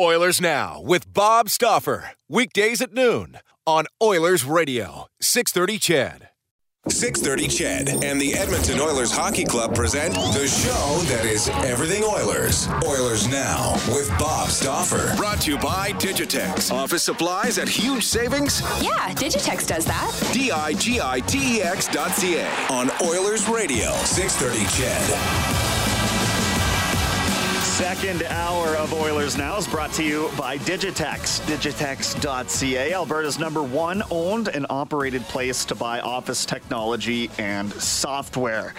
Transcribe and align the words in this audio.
Oilers 0.00 0.40
Now 0.40 0.80
with 0.80 1.12
Bob 1.12 1.50
Stauffer. 1.50 2.12
Weekdays 2.28 2.80
at 2.80 2.94
noon 2.94 3.38
on 3.66 3.84
Oilers 4.02 4.44
Radio, 4.44 5.06
630 5.20 5.78
CHED. 5.78 6.28
630 6.88 7.48
CHED 7.48 8.04
and 8.04 8.20
the 8.20 8.34
Edmonton 8.34 8.80
Oilers 8.80 9.12
Hockey 9.12 9.44
Club 9.44 9.74
present 9.74 10.14
the 10.14 10.48
show 10.48 10.98
that 11.14 11.24
is 11.26 11.48
everything 11.64 12.02
Oilers. 12.02 12.66
Oilers 12.84 13.28
Now 13.28 13.74
with 13.88 14.08
Bob 14.18 14.48
Stauffer. 14.48 15.14
Brought 15.16 15.42
to 15.42 15.52
you 15.52 15.58
by 15.58 15.92
Digitex. 15.92 16.72
Office 16.72 17.02
supplies 17.04 17.58
at 17.58 17.68
huge 17.68 18.02
savings? 18.02 18.62
Yeah, 18.80 19.10
Digitex 19.14 19.66
does 19.66 19.84
that. 19.84 20.30
D-I-G-I-T-E-X 20.32 21.88
dot 21.88 22.10
C-A 22.12 22.48
on 22.70 22.90
Oilers 23.02 23.46
Radio, 23.48 23.92
630 24.04 24.64
CHED. 24.74 25.61
Second 27.82 28.22
hour 28.28 28.76
of 28.76 28.94
Oilers 28.94 29.36
Now 29.36 29.56
is 29.56 29.66
brought 29.66 29.92
to 29.94 30.04
you 30.04 30.30
by 30.38 30.56
Digitex. 30.56 31.40
Digitex.ca, 31.46 32.92
Alberta's 32.92 33.40
number 33.40 33.60
one 33.60 34.04
owned 34.08 34.46
and 34.46 34.66
operated 34.70 35.22
place 35.22 35.64
to 35.64 35.74
buy 35.74 35.98
office 35.98 36.46
technology 36.46 37.28
and 37.38 37.72
software. 37.72 38.74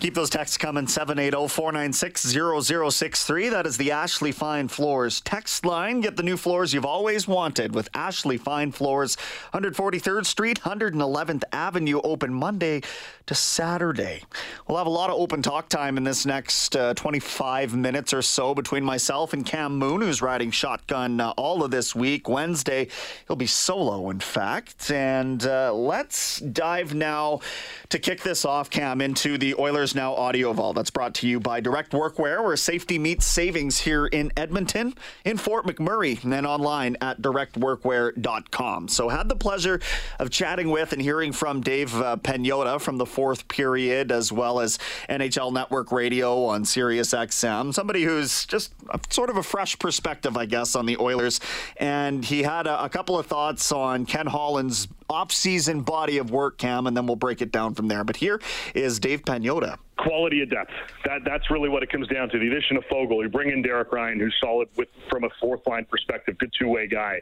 Keep 0.00 0.14
those 0.14 0.30
texts 0.30 0.56
coming 0.56 0.86
780 0.86 1.48
496 1.48 2.94
0063. 2.94 3.48
That 3.48 3.66
is 3.66 3.76
the 3.76 3.90
Ashley 3.90 4.30
Fine 4.30 4.68
Floors 4.68 5.20
text 5.22 5.66
line. 5.66 6.00
Get 6.00 6.16
the 6.16 6.22
new 6.22 6.36
floors 6.36 6.72
you've 6.72 6.84
always 6.84 7.26
wanted 7.26 7.74
with 7.74 7.88
Ashley 7.94 8.38
Fine 8.38 8.70
Floors, 8.70 9.16
143rd 9.52 10.24
Street, 10.24 10.60
111th 10.60 11.42
Avenue, 11.50 12.00
open 12.04 12.32
Monday 12.32 12.82
to 13.26 13.34
Saturday. 13.34 14.22
We'll 14.68 14.78
have 14.78 14.86
a 14.86 14.90
lot 14.90 15.10
of 15.10 15.18
open 15.18 15.42
talk 15.42 15.68
time 15.68 15.96
in 15.96 16.04
this 16.04 16.24
next 16.24 16.76
uh, 16.76 16.94
25 16.94 17.74
minutes 17.74 18.14
or 18.14 18.22
so 18.22 18.54
between 18.54 18.84
myself 18.84 19.32
and 19.32 19.44
Cam 19.44 19.76
Moon, 19.76 20.00
who's 20.00 20.22
riding 20.22 20.52
shotgun 20.52 21.20
uh, 21.20 21.34
all 21.36 21.64
of 21.64 21.72
this 21.72 21.94
week. 21.96 22.28
Wednesday, 22.28 22.86
he'll 23.26 23.36
be 23.36 23.48
solo, 23.48 24.10
in 24.10 24.20
fact. 24.20 24.92
And 24.92 25.44
uh, 25.44 25.74
let's 25.74 26.38
dive 26.38 26.94
now 26.94 27.40
to 27.88 27.98
kick 27.98 28.22
this 28.22 28.44
off, 28.44 28.70
Cam, 28.70 29.00
into 29.00 29.36
the 29.36 29.56
Oilers 29.56 29.87
Now 29.94 30.14
audio 30.14 30.52
vault. 30.52 30.76
That's 30.76 30.90
brought 30.90 31.14
to 31.16 31.28
you 31.28 31.40
by 31.40 31.60
Direct 31.60 31.92
Workwear, 31.92 32.42
where 32.42 32.56
safety 32.56 32.98
meets 32.98 33.26
savings 33.26 33.78
here 33.78 34.06
in 34.06 34.32
Edmonton, 34.36 34.94
in 35.24 35.36
Fort 35.36 35.66
McMurray, 35.66 36.22
and 36.24 36.46
online 36.46 36.96
at 37.00 37.20
directworkwear.com. 37.20 38.88
So, 38.88 39.08
had 39.08 39.28
the 39.28 39.36
pleasure 39.36 39.80
of 40.18 40.30
chatting 40.30 40.70
with 40.70 40.92
and 40.92 41.02
hearing 41.02 41.32
from 41.32 41.60
Dave 41.60 41.94
uh, 41.96 42.16
Pagnotta 42.16 42.80
from 42.80 42.96
the 42.96 43.06
fourth 43.06 43.48
period, 43.48 44.12
as 44.12 44.32
well 44.32 44.60
as 44.60 44.78
NHL 45.08 45.52
Network 45.52 45.92
Radio 45.92 46.44
on 46.44 46.64
Sirius 46.64 47.12
XM. 47.12 47.72
Somebody 47.74 48.04
who's 48.04 48.46
just 48.46 48.72
a, 48.90 49.00
sort 49.10 49.30
of 49.30 49.36
a 49.36 49.42
fresh 49.42 49.78
perspective, 49.78 50.36
I 50.36 50.46
guess, 50.46 50.74
on 50.74 50.86
the 50.86 50.96
Oilers. 50.98 51.40
And 51.76 52.24
he 52.24 52.42
had 52.42 52.66
a, 52.66 52.84
a 52.84 52.88
couple 52.88 53.18
of 53.18 53.26
thoughts 53.26 53.72
on 53.72 54.06
Ken 54.06 54.26
Holland's 54.26 54.88
off-season 55.08 55.82
body 55.82 56.18
of 56.18 56.30
work, 56.30 56.58
Cam, 56.58 56.86
and 56.86 56.96
then 56.96 57.06
we'll 57.06 57.16
break 57.16 57.40
it 57.40 57.50
down 57.52 57.74
from 57.74 57.88
there. 57.88 58.04
But 58.04 58.16
here 58.16 58.40
is 58.74 58.98
Dave 58.98 59.22
Pagnotta 59.22 59.78
quality 59.98 60.42
of 60.42 60.50
depth. 60.50 60.70
That 61.04 61.20
that's 61.24 61.50
really 61.50 61.68
what 61.68 61.82
it 61.82 61.90
comes 61.90 62.08
down 62.08 62.28
to. 62.30 62.38
The 62.38 62.46
addition 62.46 62.76
of 62.76 62.84
Foegele, 62.84 63.22
you 63.22 63.28
bring 63.28 63.50
in 63.50 63.62
Derek 63.62 63.92
Ryan, 63.92 64.18
who's 64.18 64.36
solid 64.40 64.68
with 64.76 64.88
from 65.10 65.24
a 65.24 65.28
fourth 65.40 65.66
line 65.66 65.84
perspective, 65.84 66.38
good 66.38 66.52
two 66.58 66.68
way 66.68 66.86
guy. 66.86 67.20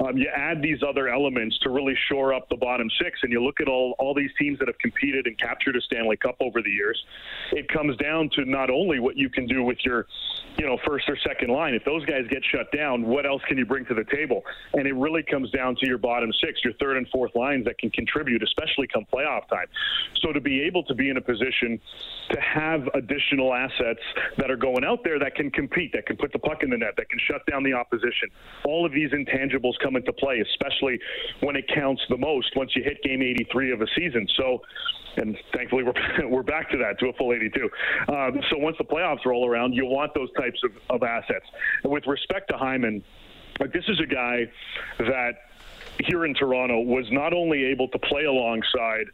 Um, 0.00 0.16
you 0.16 0.28
add 0.34 0.62
these 0.62 0.82
other 0.82 1.08
elements 1.08 1.58
to 1.60 1.70
really 1.70 1.96
shore 2.08 2.32
up 2.32 2.48
the 2.48 2.56
bottom 2.56 2.88
six, 3.02 3.20
and 3.22 3.32
you 3.32 3.42
look 3.42 3.60
at 3.60 3.68
all 3.68 3.94
all 3.98 4.14
these 4.14 4.30
teams 4.38 4.58
that 4.60 4.68
have 4.68 4.78
competed 4.78 5.26
and 5.26 5.38
captured 5.38 5.76
a 5.76 5.80
Stanley 5.82 6.16
Cup 6.16 6.36
over 6.40 6.62
the 6.62 6.70
years. 6.70 7.02
It 7.52 7.68
comes 7.68 7.96
down 7.98 8.30
to 8.34 8.44
not 8.44 8.70
only 8.70 9.00
what 9.00 9.16
you 9.16 9.28
can 9.28 9.46
do 9.46 9.62
with 9.62 9.78
your, 9.84 10.06
you 10.56 10.66
know, 10.66 10.78
first 10.86 11.08
or 11.08 11.16
second 11.16 11.50
line. 11.50 11.74
If 11.74 11.84
those 11.84 12.04
guys 12.04 12.26
get 12.30 12.42
shut 12.44 12.70
down, 12.72 13.06
what 13.06 13.26
else 13.26 13.42
can 13.46 13.58
you 13.58 13.66
bring 13.66 13.84
to 13.86 13.94
the 13.94 14.04
table? 14.04 14.42
And 14.74 14.86
it 14.86 14.94
really 14.94 15.22
comes 15.22 15.50
down 15.50 15.76
to 15.76 15.86
your 15.86 15.98
bottom 15.98 16.32
six, 16.40 16.60
your 16.64 16.72
third 16.74 16.96
and 16.96 17.08
fourth 17.08 17.34
lines 17.34 17.64
that 17.64 17.78
can 17.78 17.90
contribute, 17.90 18.42
especially 18.42 18.86
come 18.86 19.06
playoff 19.12 19.48
time. 19.48 19.66
So 20.20 20.32
to 20.32 20.40
be 20.40 20.62
able 20.62 20.84
to 20.84 20.94
be 20.94 21.10
in 21.10 21.16
a 21.16 21.20
position 21.20 21.80
to 22.30 22.40
have 22.40 22.88
additional 22.94 23.52
assets 23.52 24.00
that 24.38 24.50
are 24.50 24.56
going 24.56 24.84
out 24.84 25.04
there 25.04 25.18
that 25.18 25.34
can 25.34 25.50
compete, 25.50 25.92
that 25.92 26.06
can 26.06 26.16
put 26.16 26.32
the 26.32 26.38
puck 26.38 26.62
in 26.62 26.70
the 26.70 26.76
net, 26.76 26.94
that 26.96 27.08
can 27.08 27.18
shut 27.28 27.44
down 27.46 27.62
the 27.62 27.72
opposition. 27.72 28.28
All 28.64 28.86
of 28.86 28.92
these 28.92 29.10
intangibles 29.10 29.74
come 29.82 29.96
into 29.96 30.12
play, 30.12 30.40
especially 30.40 30.98
when 31.40 31.56
it 31.56 31.68
counts 31.74 32.02
the 32.08 32.16
most 32.16 32.54
once 32.56 32.74
you 32.74 32.82
hit 32.82 33.02
game 33.02 33.22
83 33.22 33.72
of 33.72 33.82
a 33.82 33.86
season. 33.94 34.26
So, 34.36 34.62
and 35.16 35.36
thankfully 35.54 35.82
we're 35.82 35.92
we're 36.28 36.42
back 36.42 36.70
to 36.70 36.78
that 36.78 36.98
to 37.00 37.08
a 37.08 37.12
full 37.14 37.32
82. 37.32 37.70
Um, 38.08 38.40
so 38.50 38.58
once 38.58 38.76
the 38.78 38.84
playoffs 38.84 39.24
roll 39.26 39.46
around, 39.46 39.74
you 39.74 39.84
want 39.84 40.14
those 40.14 40.32
types 40.32 40.60
of, 40.64 40.70
of 40.88 41.02
assets. 41.02 41.46
And 41.82 41.92
with 41.92 42.06
respect 42.06 42.48
to 42.50 42.56
Hyman, 42.56 43.02
like 43.60 43.72
this 43.72 43.84
is 43.88 44.00
a 44.00 44.06
guy 44.06 44.50
that 44.98 45.32
here 46.06 46.24
in 46.24 46.34
Toronto 46.34 46.80
was 46.80 47.06
not 47.10 47.32
only 47.34 47.64
able 47.64 47.88
to 47.88 47.98
play 47.98 48.24
alongside 48.24 49.06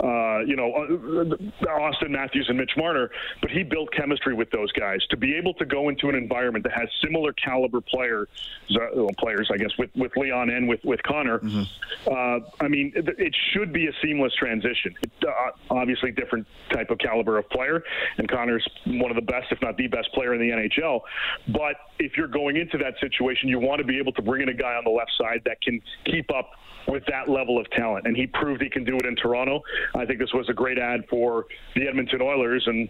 uh, 0.00 0.40
you 0.40 0.56
know, 0.56 0.72
uh, 0.72 1.66
Auston 1.66 2.10
Matthews 2.10 2.46
and 2.48 2.58
Mitch 2.58 2.72
Marner, 2.76 3.10
but 3.40 3.50
he 3.50 3.62
built 3.62 3.92
chemistry 3.92 4.34
with 4.34 4.50
those 4.50 4.70
guys 4.72 5.00
to 5.10 5.16
be 5.16 5.34
able 5.34 5.54
to 5.54 5.64
go 5.64 5.88
into 5.88 6.08
an 6.08 6.14
environment 6.14 6.64
that 6.64 6.72
has 6.72 6.88
similar 7.02 7.32
caliber 7.32 7.80
players, 7.80 8.28
uh, 8.74 9.06
players, 9.18 9.50
I 9.52 9.56
guess, 9.56 9.70
with, 9.78 9.90
with 9.94 10.12
Leon 10.16 10.50
and 10.50 10.68
with, 10.68 10.80
with 10.84 11.02
Connor. 11.02 11.38
Mm-hmm. 11.38 11.62
Uh, 12.06 12.64
I 12.64 12.68
mean, 12.68 12.92
it, 12.94 13.08
it, 13.18 13.34
should 13.52 13.72
be 13.72 13.86
a 13.86 13.92
seamless 14.02 14.34
transition. 14.34 14.94
It, 15.02 15.10
uh, 15.26 15.50
obviously, 15.70 16.10
different 16.12 16.46
type 16.72 16.90
of 16.90 16.98
caliber 16.98 17.38
of 17.38 17.48
player, 17.50 17.82
and 18.18 18.28
Connor's 18.28 18.66
one 18.86 19.10
of 19.10 19.16
the 19.16 19.22
best, 19.22 19.46
if 19.50 19.60
not 19.62 19.76
the 19.76 19.86
best 19.88 20.12
player 20.12 20.34
in 20.34 20.40
the 20.40 20.50
NHL. 20.50 21.00
But 21.48 21.76
if 21.98 22.16
you're 22.16 22.28
going 22.28 22.56
into 22.56 22.78
that 22.78 22.94
situation, 23.00 23.48
you 23.48 23.58
want 23.58 23.78
to 23.78 23.86
be 23.86 23.98
able 23.98 24.12
to 24.12 24.22
bring 24.22 24.42
in 24.42 24.48
a 24.48 24.54
guy 24.54 24.74
on 24.74 24.84
the 24.84 24.90
left 24.90 25.12
side 25.18 25.42
that 25.44 25.60
can 25.60 25.80
keep 26.04 26.30
up 26.34 26.50
with 26.88 27.04
that 27.06 27.28
level 27.28 27.58
of 27.58 27.68
talent. 27.70 28.06
And 28.06 28.16
he 28.16 28.26
proved 28.26 28.62
he 28.62 28.68
can 28.68 28.84
do 28.84 28.96
it 28.96 29.06
in 29.06 29.16
Toronto. 29.16 29.62
I 29.94 30.04
think 30.04 30.18
this 30.18 30.32
was 30.32 30.48
a 30.48 30.54
great 30.54 30.78
ad 30.78 31.04
for 31.08 31.46
the 31.74 31.86
Edmonton 31.88 32.22
Oilers. 32.22 32.64
And 32.66 32.88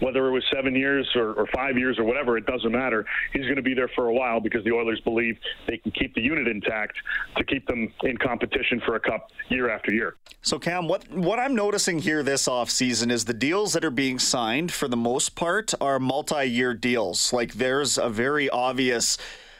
whether 0.00 0.26
it 0.28 0.30
was 0.30 0.44
seven 0.52 0.74
years 0.74 1.08
or, 1.14 1.32
or, 1.32 1.46
five 1.54 1.78
years 1.78 1.98
or 1.98 2.04
whatever, 2.04 2.36
it 2.36 2.46
doesn't 2.46 2.72
matter. 2.72 3.04
He's 3.32 3.44
going 3.44 3.56
to 3.56 3.62
be 3.62 3.74
there 3.74 3.88
for 3.94 4.08
a 4.08 4.12
while 4.12 4.40
because 4.40 4.64
the 4.64 4.72
Oilers 4.72 5.00
believe 5.00 5.38
they 5.66 5.78
can 5.78 5.92
keep 5.92 6.14
the 6.14 6.20
unit 6.20 6.48
intact 6.48 6.96
to 7.36 7.44
keep 7.44 7.66
them 7.66 7.92
in 8.02 8.16
competition 8.18 8.80
for 8.84 8.96
a 8.96 9.00
cup 9.00 9.30
year 9.48 9.70
after 9.70 9.92
year. 9.92 10.16
So, 10.42 10.58
Cam, 10.58 10.86
what 10.86 11.10
what 11.10 11.38
I'm 11.38 11.54
noticing 11.54 11.98
here 12.00 12.22
this 12.22 12.46
offseason 12.46 13.10
is 13.10 13.24
the 13.24 13.34
deals 13.34 13.72
that 13.72 13.84
are 13.84 13.90
being 13.90 14.18
signed 14.18 14.72
for 14.72 14.86
the 14.86 14.96
most 14.96 15.34
part 15.34 15.74
are 15.80 15.98
multi-year 15.98 16.74
deals. 16.74 17.32
Like 17.32 17.54
there's 17.54 17.98
a 17.98 18.08
very 18.08 18.48
obvious 18.50 19.18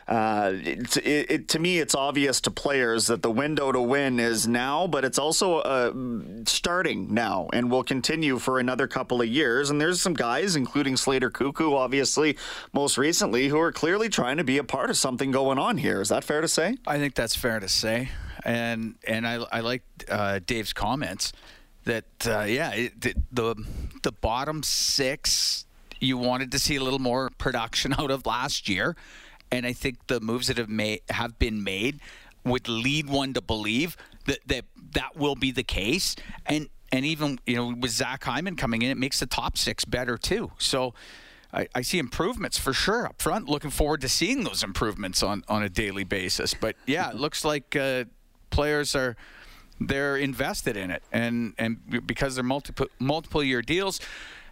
uh, 0.08 0.52
it, 0.54 0.96
it, 1.04 1.48
to 1.48 1.58
me, 1.58 1.78
it's 1.78 1.94
obvious 1.94 2.40
to 2.42 2.50
players 2.50 3.08
that 3.08 3.22
the 3.22 3.30
window 3.30 3.72
to 3.72 3.80
win 3.80 4.20
is 4.20 4.46
now, 4.46 4.86
but 4.86 5.04
it's 5.04 5.18
also 5.18 5.58
uh, 5.58 5.92
starting 6.44 7.12
now 7.12 7.48
and 7.52 7.70
will 7.70 7.82
continue 7.82 8.38
for 8.38 8.60
another 8.60 8.86
couple 8.86 9.20
of 9.20 9.26
years. 9.26 9.68
And 9.68 9.80
there's 9.80 10.00
some 10.00 10.14
guys, 10.14 10.54
including 10.54 10.96
Slater 10.96 11.28
Koekkoek, 11.28 11.72
obviously, 11.72 12.36
most 12.72 12.96
recently, 12.96 13.48
who 13.48 13.58
are 13.58 13.72
clearly 13.72 14.08
trying 14.08 14.36
to 14.36 14.44
be 14.44 14.58
a 14.58 14.64
part 14.64 14.90
of 14.90 14.96
something 14.96 15.32
going 15.32 15.58
on 15.58 15.76
here. 15.78 16.00
Is 16.00 16.10
that 16.10 16.22
fair 16.22 16.40
to 16.40 16.48
say? 16.48 16.76
I 16.86 16.98
think 16.98 17.14
that's 17.14 17.34
fair 17.34 17.58
to 17.58 17.68
say. 17.68 18.10
And 18.44 18.94
and 19.08 19.26
I, 19.26 19.44
I 19.50 19.60
like 19.60 19.82
uh, 20.08 20.38
Dave's 20.46 20.72
comments 20.72 21.32
that 21.84 22.04
uh, 22.26 22.42
yeah 22.42 22.72
it, 22.74 23.00
the 23.34 23.56
the 24.02 24.12
bottom 24.12 24.62
six 24.62 25.64
you 25.98 26.18
wanted 26.18 26.52
to 26.52 26.58
see 26.58 26.76
a 26.76 26.82
little 26.82 26.98
more 27.00 27.30
production 27.38 27.94
out 27.98 28.12
of 28.12 28.24
last 28.24 28.68
year 28.68 28.94
and 29.50 29.66
I 29.66 29.72
think 29.72 30.06
the 30.06 30.20
moves 30.20 30.48
that 30.48 30.58
have 30.58 30.68
made 30.68 31.00
have 31.10 31.38
been 31.38 31.62
made 31.62 32.00
would 32.44 32.68
lead 32.68 33.08
one 33.08 33.32
to 33.34 33.40
believe 33.40 33.96
that 34.26 34.38
that 34.46 34.64
that 34.92 35.16
will 35.16 35.34
be 35.34 35.50
the 35.50 35.62
case. 35.62 36.16
And 36.46 36.68
and 36.92 37.04
even 37.04 37.38
you 37.46 37.56
know 37.56 37.74
with 37.78 37.90
Zach 37.90 38.24
Hyman 38.24 38.56
coming 38.56 38.82
in, 38.82 38.90
it 38.90 38.98
makes 38.98 39.20
the 39.20 39.26
top 39.26 39.58
six 39.58 39.84
better 39.84 40.16
too. 40.16 40.52
So. 40.58 40.94
I, 41.52 41.68
I 41.76 41.82
see 41.82 42.00
improvements 42.00 42.58
for 42.58 42.72
sure 42.72 43.06
up 43.06 43.22
front. 43.22 43.48
Looking 43.48 43.70
forward 43.70 44.00
to 44.00 44.08
seeing 44.08 44.42
those 44.42 44.64
improvements 44.64 45.22
on, 45.22 45.44
on 45.48 45.62
a 45.62 45.68
daily 45.68 46.02
basis. 46.02 46.52
But 46.54 46.74
yeah, 46.86 47.08
it 47.08 47.14
looks 47.14 47.44
like 47.44 47.76
uh, 47.76 48.04
players 48.50 48.96
are 48.96 49.16
they're 49.80 50.16
invested 50.16 50.76
in 50.76 50.90
it, 50.90 51.02
and 51.12 51.54
and 51.56 52.02
because 52.06 52.34
they're 52.34 52.44
multiple 52.44 52.88
multiple 52.98 53.44
year 53.44 53.62
deals, 53.62 54.00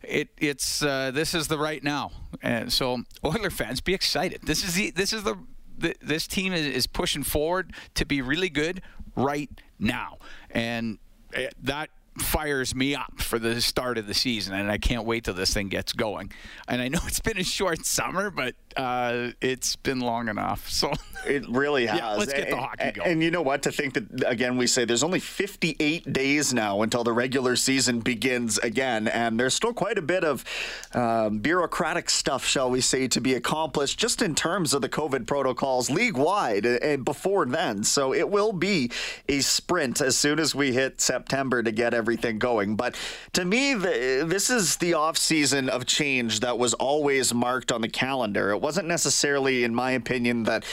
it 0.08 0.28
it's 0.38 0.82
uh, 0.82 1.10
this 1.10 1.34
is 1.34 1.48
the 1.48 1.58
right 1.58 1.82
now, 1.82 2.10
and 2.42 2.72
so 2.72 3.02
Oiler 3.24 3.50
fans 3.50 3.80
be 3.80 3.94
excited. 3.94 4.42
This 4.42 4.64
is 4.64 4.74
the 4.74 4.90
this 4.90 5.12
is 5.12 5.22
the, 5.22 5.38
the 5.76 5.94
this 6.00 6.26
team 6.26 6.52
is, 6.52 6.66
is 6.66 6.86
pushing 6.86 7.22
forward 7.22 7.72
to 7.94 8.04
be 8.04 8.20
really 8.22 8.48
good 8.48 8.82
right 9.16 9.50
now, 9.78 10.18
and 10.50 10.98
uh, 11.36 11.42
that 11.62 11.90
fires 12.18 12.74
me 12.74 12.94
up 12.94 13.20
for 13.20 13.38
the 13.38 13.60
start 13.60 13.98
of 13.98 14.06
the 14.06 14.14
season, 14.14 14.54
and 14.54 14.70
I 14.70 14.78
can't 14.78 15.04
wait 15.04 15.24
till 15.24 15.34
this 15.34 15.52
thing 15.52 15.68
gets 15.68 15.92
going. 15.92 16.30
And 16.68 16.80
I 16.80 16.88
know 16.88 17.00
it's 17.06 17.20
been 17.20 17.38
a 17.38 17.44
short 17.44 17.84
summer, 17.84 18.30
but 18.30 18.54
uh, 18.76 19.30
it's 19.40 19.76
been 19.76 20.00
long 20.00 20.28
enough. 20.28 20.70
So 20.70 20.92
it 21.26 21.48
really 21.48 21.86
has. 21.86 21.98
Yeah, 21.98 22.14
let's 22.14 22.32
get 22.32 22.50
the 22.50 22.56
hockey 22.56 22.92
going. 22.92 23.10
And 23.10 23.22
you 23.22 23.30
know 23.30 23.42
what? 23.42 23.62
To 23.62 23.72
think 23.72 23.94
that 23.94 24.24
again, 24.26 24.56
we 24.56 24.66
say 24.66 24.84
there's 24.84 25.02
only 25.02 25.20
58 25.20 26.12
days 26.12 26.52
now 26.52 26.82
until 26.82 27.04
the 27.04 27.12
regular 27.12 27.56
season 27.56 28.00
begins 28.00 28.58
again, 28.58 29.08
and 29.08 29.38
there's 29.38 29.54
still 29.54 29.72
quite 29.72 29.98
a 29.98 30.02
bit 30.02 30.24
of 30.24 30.44
um, 30.92 31.38
bureaucratic 31.38 32.10
stuff, 32.10 32.44
shall 32.44 32.70
we 32.70 32.80
say, 32.80 33.08
to 33.08 33.20
be 33.20 33.34
accomplished 33.34 33.98
just 33.98 34.22
in 34.22 34.34
terms 34.34 34.74
of 34.74 34.82
the 34.82 34.88
COVID 34.88 35.26
protocols 35.26 35.90
league 35.90 36.16
wide 36.16 36.66
and 36.66 37.04
before 37.04 37.46
then. 37.46 37.82
So 37.84 38.12
it 38.12 38.28
will 38.28 38.52
be 38.52 38.90
a 39.28 39.40
sprint 39.40 40.00
as 40.00 40.16
soon 40.16 40.38
as 40.38 40.54
we 40.54 40.72
hit 40.72 41.00
September 41.00 41.62
to 41.62 41.72
get 41.72 41.94
everything 41.94 42.03
going. 42.38 42.76
But 42.76 42.94
to 43.32 43.44
me, 43.44 43.74
the, 43.74 44.24
this 44.26 44.50
is 44.50 44.76
the 44.76 44.94
off 44.94 45.16
season 45.16 45.68
of 45.68 45.86
change 45.86 46.40
that 46.40 46.58
was 46.58 46.74
always 46.74 47.34
marked 47.34 47.72
on 47.72 47.80
the 47.80 47.88
calendar. 47.88 48.50
It 48.50 48.60
wasn't 48.60 48.88
necessarily, 48.88 49.64
in 49.64 49.74
my 49.74 49.92
opinion, 49.92 50.44
that 50.44 50.64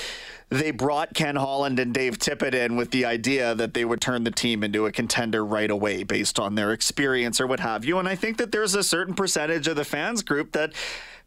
they 0.51 0.71
brought 0.71 1.13
Ken 1.13 1.37
Holland 1.37 1.79
and 1.79 1.93
Dave 1.93 2.19
Tippett 2.19 2.53
in 2.53 2.75
with 2.75 2.91
the 2.91 3.05
idea 3.05 3.55
that 3.55 3.73
they 3.73 3.85
would 3.85 4.01
turn 4.01 4.25
the 4.25 4.31
team 4.31 4.63
into 4.63 4.85
a 4.85 4.91
contender 4.91 5.45
right 5.45 5.71
away 5.71 6.03
based 6.03 6.39
on 6.39 6.55
their 6.55 6.73
experience 6.73 7.39
or 7.39 7.47
what 7.47 7.61
have 7.61 7.85
you. 7.85 7.97
And 7.99 8.07
I 8.07 8.15
think 8.15 8.37
that 8.37 8.51
there's 8.51 8.75
a 8.75 8.83
certain 8.83 9.13
percentage 9.13 9.67
of 9.67 9.77
the 9.77 9.85
fans 9.85 10.21
group 10.21 10.51
that 10.51 10.73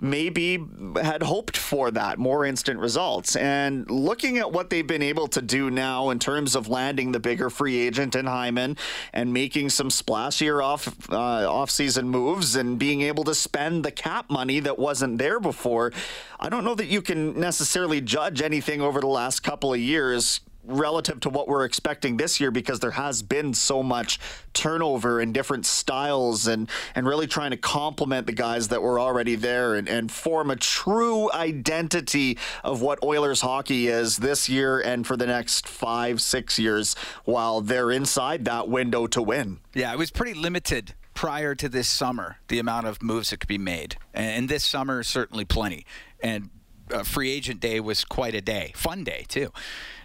maybe 0.00 0.62
had 1.00 1.22
hoped 1.22 1.56
for 1.56 1.90
that 1.90 2.18
more 2.18 2.44
instant 2.44 2.78
results. 2.78 3.36
And 3.36 3.90
looking 3.90 4.38
at 4.38 4.52
what 4.52 4.68
they've 4.68 4.86
been 4.86 5.02
able 5.02 5.28
to 5.28 5.40
do 5.40 5.70
now 5.70 6.10
in 6.10 6.18
terms 6.18 6.54
of 6.54 6.68
landing 6.68 7.12
the 7.12 7.20
bigger 7.20 7.48
free 7.48 7.78
agent 7.78 8.14
in 8.14 8.26
Hyman 8.26 8.76
and 9.12 9.32
making 9.32 9.70
some 9.70 9.88
splashier 9.88 10.62
off 10.62 11.10
uh, 11.10 11.50
off-season 11.50 12.08
moves 12.08 12.56
and 12.56 12.78
being 12.78 13.02
able 13.02 13.24
to 13.24 13.34
spend 13.34 13.84
the 13.84 13.90
cap 13.90 14.28
money 14.28 14.60
that 14.60 14.78
wasn't 14.78 15.18
there 15.18 15.40
before, 15.40 15.92
I 16.38 16.48
don't 16.48 16.64
know 16.64 16.74
that 16.74 16.86
you 16.86 17.00
can 17.00 17.38
necessarily 17.38 18.00
judge 18.00 18.42
anything 18.42 18.82
over 18.82 19.00
the 19.00 19.06
last 19.14 19.40
couple 19.40 19.72
of 19.72 19.80
years 19.80 20.40
relative 20.66 21.20
to 21.20 21.28
what 21.28 21.46
we're 21.46 21.64
expecting 21.64 22.16
this 22.16 22.40
year 22.40 22.50
because 22.50 22.80
there 22.80 22.92
has 22.92 23.22
been 23.22 23.52
so 23.52 23.82
much 23.82 24.18
turnover 24.52 25.20
and 25.20 25.34
different 25.34 25.66
styles 25.66 26.46
and 26.46 26.68
and 26.94 27.06
really 27.06 27.26
trying 27.26 27.50
to 27.50 27.56
complement 27.56 28.26
the 28.26 28.32
guys 28.32 28.68
that 28.68 28.80
were 28.82 28.98
already 28.98 29.34
there 29.34 29.74
and, 29.74 29.88
and 29.88 30.10
form 30.10 30.50
a 30.50 30.56
true 30.56 31.30
identity 31.32 32.38
of 32.62 32.80
what 32.80 33.02
Oilers 33.02 33.40
hockey 33.42 33.88
is 33.88 34.16
this 34.18 34.48
year 34.48 34.80
and 34.80 35.06
for 35.06 35.16
the 35.16 35.26
next 35.26 35.68
five, 35.68 36.20
six 36.20 36.58
years 36.58 36.94
while 37.24 37.60
they're 37.60 37.90
inside 37.90 38.44
that 38.46 38.68
window 38.68 39.06
to 39.06 39.22
win. 39.22 39.58
Yeah, 39.74 39.92
it 39.92 39.98
was 39.98 40.10
pretty 40.10 40.34
limited 40.34 40.94
prior 41.12 41.54
to 41.54 41.68
this 41.68 41.88
summer, 41.88 42.38
the 42.48 42.58
amount 42.58 42.86
of 42.86 43.02
moves 43.02 43.30
that 43.30 43.38
could 43.38 43.48
be 43.48 43.58
made. 43.58 43.96
And 44.12 44.48
this 44.48 44.64
summer, 44.64 45.02
certainly 45.02 45.44
plenty. 45.44 45.86
And 46.20 46.50
uh, 46.92 47.02
free 47.02 47.30
agent 47.30 47.60
day 47.60 47.80
was 47.80 48.04
quite 48.04 48.34
a 48.34 48.40
day, 48.40 48.72
fun 48.74 49.04
day 49.04 49.24
too. 49.28 49.52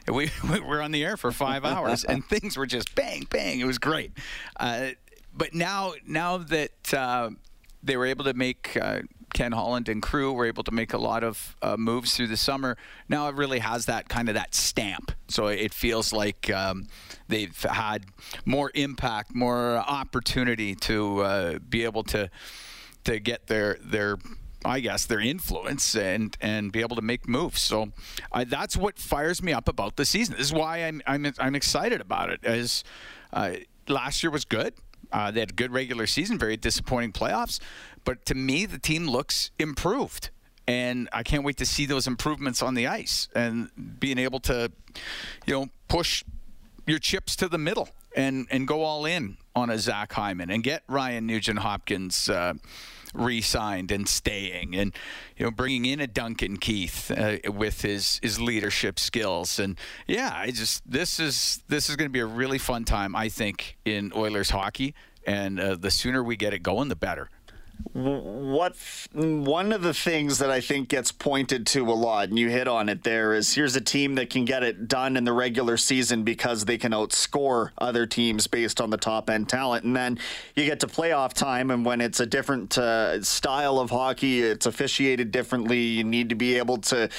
We, 0.08 0.31
we 0.50 0.60
were 0.60 0.81
on 0.81 0.92
the 0.92 1.04
air 1.04 1.18
for 1.18 1.31
five 1.31 1.66
hours, 1.66 2.04
and 2.04 2.26
things 2.26 2.58
were 2.58 2.68
just 2.68 2.96
bang, 2.96 3.28
bang. 3.30 3.60
It 3.60 3.66
was 3.66 3.78
great. 3.78 4.12
Uh, 4.60 4.90
but 5.36 5.54
now, 5.54 5.94
now 6.06 6.38
that 6.38 6.94
uh, 6.94 7.30
they 7.84 7.98
were 7.98 8.06
able 8.06 8.26
to 8.26 8.34
make 8.34 8.78
uh, 8.81 9.02
Ken 9.34 9.52
Holland 9.52 9.90
and 9.90 10.02
crew 10.02 10.34
were 10.34 10.46
able 10.46 10.64
to 10.64 10.72
make 10.72 10.94
a 10.94 10.98
lot 10.98 11.24
of 11.24 11.56
uh, 11.62 11.78
moves 11.78 12.16
through 12.16 12.28
the 12.28 12.38
summer. 12.38 12.78
Now 13.08 13.28
it 13.30 13.36
really 13.36 13.60
has 13.60 13.86
that 13.86 14.10
kind 14.10 14.28
of 14.28 14.36
that 14.36 14.56
stamp. 14.56 15.12
So 15.28 15.48
it 15.48 15.74
feels 15.74 16.12
like 16.12 16.50
um, 16.50 16.88
they've 17.28 17.62
had 17.62 18.06
more 18.46 18.72
impact, 18.74 19.36
more 19.36 19.78
opportunity 19.78 20.76
to 20.76 21.20
uh, 21.22 21.60
be 21.60 21.84
able 21.84 22.04
to 22.06 22.30
to 23.06 23.20
get 23.20 23.48
their 23.48 23.78
their 23.81 24.18
I 24.66 24.80
guess 24.82 25.06
their 25.06 25.20
influence 25.20 25.96
and 25.96 26.36
and 26.42 26.72
be 26.72 26.82
able 26.82 26.96
to 26.96 27.02
make 27.02 27.28
moves. 27.28 27.62
So 27.62 27.92
that's 28.48 28.76
what 28.76 29.00
fires 29.00 29.42
me 29.42 29.54
up 29.54 29.68
about 29.68 29.96
the 29.96 30.06
season. 30.06 30.36
This 30.38 30.48
is 30.48 30.54
why 30.54 30.80
I'm 30.80 31.02
I'm, 31.08 31.32
I'm 31.40 31.56
excited 31.56 32.02
about 32.02 32.30
it. 32.30 32.44
As 32.44 32.84
uh, 33.34 33.54
last 33.88 34.24
year 34.24 34.32
was 34.32 34.46
good. 34.46 34.74
Uh, 35.12 35.32
they 35.32 35.40
had 35.40 35.50
a 35.52 35.54
good 35.54 35.72
regular 35.72 36.06
season, 36.06 36.38
very 36.38 36.56
disappointing 36.58 37.12
playoffs. 37.12 37.60
But 38.04 38.26
to 38.28 38.36
me, 38.36 38.66
the 38.66 38.78
team 38.78 39.08
looks 39.08 39.52
improved. 39.58 40.30
And 40.68 41.10
I 41.12 41.24
can't 41.24 41.44
wait 41.44 41.58
to 41.58 41.66
see 41.66 41.88
those 41.88 42.06
improvements 42.06 42.62
on 42.62 42.76
the 42.76 42.86
ice 42.86 43.28
and 43.34 43.72
being 44.00 44.20
able 44.20 44.40
to, 44.42 44.72
you 45.48 45.54
know, 45.54 45.68
push 45.88 46.24
your 46.86 47.00
chips 47.00 47.36
to 47.38 47.48
the 47.48 47.58
middle 47.58 47.90
and, 48.16 48.46
and 48.52 48.68
go 48.68 48.84
all 48.84 49.06
in 49.06 49.38
on 49.56 49.72
a 49.72 49.80
Zach 49.80 50.14
Hyman 50.14 50.52
and 50.52 50.64
get 50.64 50.84
Ryan 50.88 51.26
Nugent 51.26 51.60
Hopkins 51.60 52.30
uh, 52.30 52.54
re-signed 53.14 53.92
and 53.92 54.08
staying, 54.08 54.76
and 54.76 54.96
you 55.38 55.46
know 55.46 55.52
bringing 55.52 55.86
in 55.86 56.00
a 56.00 56.08
Duncan 56.08 56.58
Keith 56.58 57.12
uh, 57.12 57.38
with 57.52 57.82
his 57.82 58.20
his 58.22 58.40
leadership 58.40 59.00
skills, 59.00 59.60
and 59.60 59.78
yeah, 60.08 60.32
I 60.34 60.52
just 60.52 60.90
this 60.90 61.20
is 61.20 61.64
this 61.68 61.90
is 61.90 61.96
going 61.96 62.10
to 62.10 62.14
be 62.14 62.20
a 62.20 62.26
really 62.26 62.58
fun 62.58 62.86
time, 62.86 63.16
I 63.16 63.30
think, 63.30 63.78
in 63.86 64.12
Oilers 64.16 64.50
hockey, 64.52 64.94
and 65.26 65.60
uh, 65.60 65.76
the 65.76 65.92
sooner 65.92 66.24
we 66.24 66.36
get 66.36 66.54
it 66.54 66.64
going, 66.64 66.90
the 66.90 66.95
better 66.95 67.30
what 67.94 68.76
one 69.14 69.71
of 69.71 69.81
the 69.81 69.94
things 69.94 70.38
that 70.40 70.50
I 70.50 70.62
think 70.62 70.90
gets 70.90 71.12
pointed 71.12 71.66
to 71.68 71.86
a 71.90 71.94
lot, 71.94 72.30
and 72.30 72.38
you 72.38 72.50
hit 72.50 72.68
on 72.68 72.90
it 72.90 73.04
there, 73.04 73.33
is 73.33 73.56
here's 73.56 73.76
a 73.76 73.81
team 73.81 74.16
that 74.16 74.30
can 74.30 74.45
get 74.45 74.64
it 74.64 74.88
done 74.88 75.18
in 75.18 75.24
the 75.24 75.33
regular 75.33 75.78
season 75.78 76.24
because 76.24 76.66
they 76.66 76.78
can 76.78 76.92
outscore 76.92 77.71
other 77.78 78.06
teams 78.06 78.48
based 78.48 78.81
on 78.81 78.90
the 78.90 78.98
top 78.98 79.30
end 79.30 79.50
talent, 79.50 79.86
and 79.86 79.95
then 79.95 80.19
you 80.56 80.66
get 80.66 80.80
to 80.81 80.88
playoff 80.88 81.33
time, 81.33 81.71
and 81.71 81.86
when 81.86 82.02
it's 82.02 82.19
a 82.19 82.26
different 82.26 82.78
uh, 82.78 83.21
style 83.24 83.80
of 83.80 83.90
hockey, 83.90 84.42
it's 84.42 84.66
officiated 84.66 85.31
differently. 85.31 85.80
You 85.80 86.04
need 86.04 86.30
to 86.30 86.36
be 86.36 86.57
able 86.57 86.78
to 86.80 87.09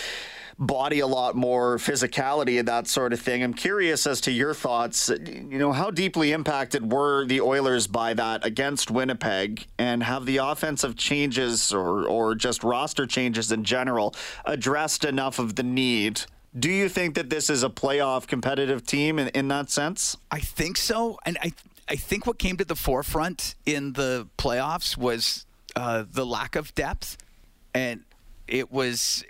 body 0.60 1.00
a 1.00 1.06
lot 1.06 1.34
more, 1.34 1.78
physicality 1.78 2.58
and 2.58 2.68
that 2.68 2.86
sort 2.86 3.14
of 3.14 3.20
thing. 3.20 3.42
I'm 3.42 3.54
curious 3.54 4.06
as 4.06 4.20
to 4.22 4.30
your 4.30 4.52
thoughts. 4.52 5.08
You 5.08 5.58
know, 5.58 5.72
how 5.72 5.90
deeply 5.90 6.32
impacted 6.32 6.92
were 6.92 7.24
the 7.24 7.40
Oilers 7.40 7.86
by 7.86 8.12
that 8.14 8.44
against 8.44 8.90
Winnipeg, 8.90 9.66
and 9.78 10.02
have 10.02 10.26
the 10.26 10.36
offensive 10.36 10.96
changes 10.96 11.72
or 11.72 12.06
or 12.06 12.34
just 12.34 12.62
roster 12.62 13.06
changes 13.06 13.50
in 13.50 13.64
general 13.64 14.14
addressed 14.44 15.04
enough 15.04 15.38
of 15.38 15.56
the 15.56 15.62
need? 15.62 16.22
Do 16.58 16.68
you 16.68 16.88
think 16.88 17.14
that 17.14 17.30
this 17.30 17.48
is 17.48 17.62
a 17.62 17.70
playoff 17.70 18.26
competitive 18.26 18.84
team 18.84 19.18
in, 19.18 19.28
in 19.28 19.48
that 19.48 19.70
sense? 19.70 20.16
I 20.30 20.40
think 20.40 20.76
so, 20.76 21.18
and 21.24 21.38
I 21.42 21.52
I 21.88 21.96
think 21.96 22.26
what 22.26 22.38
came 22.38 22.58
to 22.58 22.64
the 22.64 22.76
forefront 22.76 23.54
in 23.64 23.94
the 23.94 24.28
playoffs 24.36 24.96
was 24.96 25.46
uh, 25.74 26.04
the 26.10 26.26
lack 26.26 26.54
of 26.54 26.74
depth, 26.74 27.16
and 27.74 28.02
it 28.46 28.70
was 28.70 29.24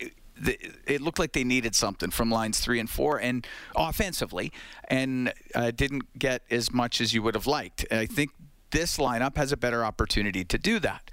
it 0.86 1.00
looked 1.00 1.18
like 1.18 1.32
they 1.32 1.44
needed 1.44 1.74
something 1.74 2.10
from 2.10 2.30
lines 2.30 2.60
three 2.60 2.80
and 2.80 2.88
four, 2.88 3.18
and 3.18 3.46
offensively, 3.76 4.52
and 4.88 5.32
uh, 5.54 5.70
didn't 5.70 6.18
get 6.18 6.42
as 6.50 6.72
much 6.72 7.00
as 7.00 7.12
you 7.14 7.22
would 7.22 7.34
have 7.34 7.46
liked. 7.46 7.86
And 7.90 8.00
I 8.00 8.06
think 8.06 8.30
this 8.70 8.98
lineup 8.98 9.36
has 9.36 9.52
a 9.52 9.56
better 9.56 9.84
opportunity 9.84 10.44
to 10.44 10.58
do 10.58 10.78
that. 10.80 11.10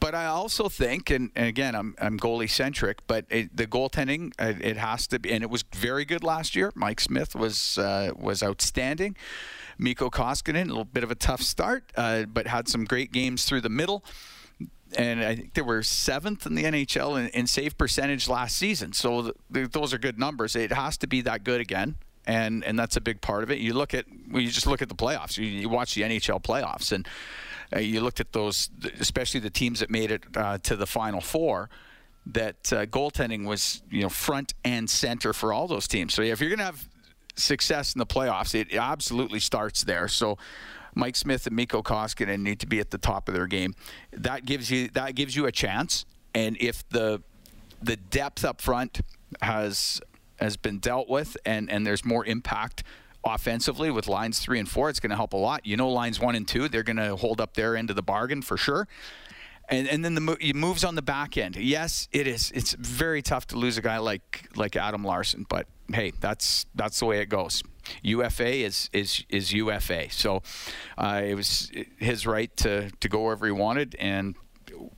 but 0.00 0.14
I 0.14 0.26
also 0.26 0.68
think, 0.68 1.10
and, 1.10 1.30
and 1.36 1.46
again, 1.46 1.74
I'm, 1.76 1.94
I'm 2.00 2.18
goalie 2.18 2.50
centric, 2.50 3.06
but 3.06 3.26
it, 3.30 3.56
the 3.56 3.66
goaltending 3.66 4.32
it, 4.38 4.64
it, 4.64 4.76
has 4.76 5.06
to 5.08 5.18
be, 5.18 5.30
and 5.32 5.44
it 5.44 5.50
was 5.50 5.64
very 5.74 6.04
good 6.04 6.24
last 6.24 6.56
year. 6.56 6.72
Mike 6.74 7.00
Smith 7.00 7.36
was 7.36 7.78
uh, 7.78 8.12
was 8.16 8.42
outstanding. 8.42 9.16
Mikko 9.78 10.10
Koskinen, 10.10 10.64
a 10.64 10.68
little 10.68 10.84
bit 10.84 11.04
of 11.04 11.10
a 11.12 11.14
tough 11.14 11.40
start, 11.40 11.92
uh, 11.96 12.24
but 12.24 12.48
had 12.48 12.66
some 12.68 12.84
great 12.84 13.12
games 13.12 13.44
through 13.44 13.60
the 13.60 13.68
middle. 13.68 14.04
And 14.96 15.22
I 15.22 15.36
think 15.36 15.54
they 15.54 15.62
were 15.62 15.82
seventh 15.82 16.46
in 16.46 16.54
the 16.54 16.64
NHL 16.64 17.18
in, 17.18 17.28
in 17.28 17.46
save 17.46 17.76
percentage 17.76 18.26
last 18.26 18.56
season. 18.56 18.94
So 18.94 19.32
th- 19.52 19.70
those 19.70 19.92
are 19.92 19.98
good 19.98 20.18
numbers. 20.18 20.56
It 20.56 20.72
has 20.72 20.96
to 20.98 21.06
be 21.06 21.20
that 21.22 21.44
good 21.44 21.60
again 21.60 21.96
and 22.28 22.62
and 22.62 22.78
that's 22.78 22.96
a 22.96 23.00
big 23.00 23.20
part 23.20 23.42
of 23.42 23.50
it. 23.50 23.58
You 23.58 23.72
look 23.72 23.94
at 23.94 24.04
when 24.30 24.44
you 24.44 24.50
just 24.50 24.66
look 24.66 24.82
at 24.82 24.88
the 24.88 24.94
playoffs. 24.94 25.38
You, 25.38 25.46
you 25.46 25.68
watch 25.68 25.94
the 25.94 26.02
NHL 26.02 26.42
playoffs, 26.42 26.92
and 26.92 27.08
uh, 27.74 27.80
you 27.80 28.00
looked 28.02 28.20
at 28.20 28.32
those, 28.32 28.70
especially 29.00 29.40
the 29.40 29.50
teams 29.50 29.80
that 29.80 29.90
made 29.90 30.10
it 30.12 30.24
uh, 30.36 30.58
to 30.58 30.76
the 30.76 30.86
Final 30.86 31.20
Four. 31.20 31.70
That 32.26 32.72
uh, 32.72 32.84
goaltending 32.84 33.46
was 33.46 33.82
you 33.90 34.02
know 34.02 34.10
front 34.10 34.52
and 34.62 34.88
center 34.88 35.32
for 35.32 35.52
all 35.52 35.66
those 35.66 35.88
teams. 35.88 36.12
So 36.12 36.22
if 36.22 36.40
you're 36.40 36.50
going 36.50 36.58
to 36.58 36.66
have 36.66 36.86
success 37.34 37.94
in 37.94 37.98
the 37.98 38.06
playoffs, 38.06 38.54
it 38.54 38.74
absolutely 38.74 39.40
starts 39.40 39.82
there. 39.82 40.06
So. 40.06 40.38
Mike 40.98 41.16
Smith 41.16 41.46
and 41.46 41.54
Mikko 41.54 41.82
Koskinen 41.82 42.40
need 42.40 42.58
to 42.60 42.66
be 42.66 42.80
at 42.80 42.90
the 42.90 42.98
top 42.98 43.28
of 43.28 43.34
their 43.34 43.46
game. 43.46 43.74
That 44.12 44.44
gives 44.44 44.70
you 44.70 44.88
that 44.88 45.14
gives 45.14 45.36
you 45.36 45.46
a 45.46 45.52
chance. 45.52 46.04
And 46.34 46.56
if 46.60 46.86
the 46.88 47.22
the 47.80 47.96
depth 47.96 48.44
up 48.44 48.60
front 48.60 49.00
has 49.40 50.00
has 50.40 50.56
been 50.56 50.78
dealt 50.78 51.08
with, 51.08 51.36
and 51.46 51.70
and 51.70 51.86
there's 51.86 52.04
more 52.04 52.26
impact 52.26 52.82
offensively 53.24 53.90
with 53.90 54.08
lines 54.08 54.40
three 54.40 54.58
and 54.58 54.68
four. 54.68 54.90
It's 54.90 55.00
going 55.00 55.10
to 55.10 55.16
help 55.16 55.32
a 55.32 55.36
lot. 55.36 55.64
You 55.66 55.76
know, 55.76 55.88
lines 55.88 56.20
one 56.20 56.34
and 56.34 56.46
two, 56.46 56.68
they're 56.68 56.82
going 56.82 56.96
to 56.96 57.16
hold 57.16 57.40
up 57.40 57.54
their 57.54 57.76
end 57.76 57.90
of 57.90 57.96
the 57.96 58.02
bargain 58.02 58.42
for 58.42 58.56
sure. 58.56 58.88
And, 59.68 59.86
and 59.86 60.02
then 60.02 60.14
the 60.14 60.52
moves 60.54 60.82
on 60.82 60.94
the 60.94 61.02
back 61.02 61.36
end. 61.36 61.56
Yes, 61.56 62.08
it 62.10 62.26
is. 62.26 62.50
It's 62.54 62.72
very 62.72 63.20
tough 63.20 63.48
to 63.48 63.56
lose 63.56 63.76
a 63.76 63.82
guy 63.82 63.98
like 63.98 64.48
like 64.56 64.76
Adam 64.76 65.04
Larsson, 65.04 65.44
but 65.48 65.66
hey, 65.92 66.12
that's 66.20 66.66
that's 66.74 66.98
the 66.98 67.06
way 67.06 67.20
it 67.20 67.26
goes. 67.26 67.62
UFA 68.02 68.64
is 68.64 68.90
is 68.92 69.24
is 69.28 69.52
UFA. 69.52 70.10
So 70.10 70.42
uh, 70.96 71.22
it 71.24 71.34
was 71.34 71.70
his 71.98 72.26
right 72.26 72.54
to 72.58 72.90
to 72.90 73.08
go 73.08 73.22
wherever 73.22 73.46
he 73.46 73.52
wanted, 73.52 73.96
and 73.98 74.36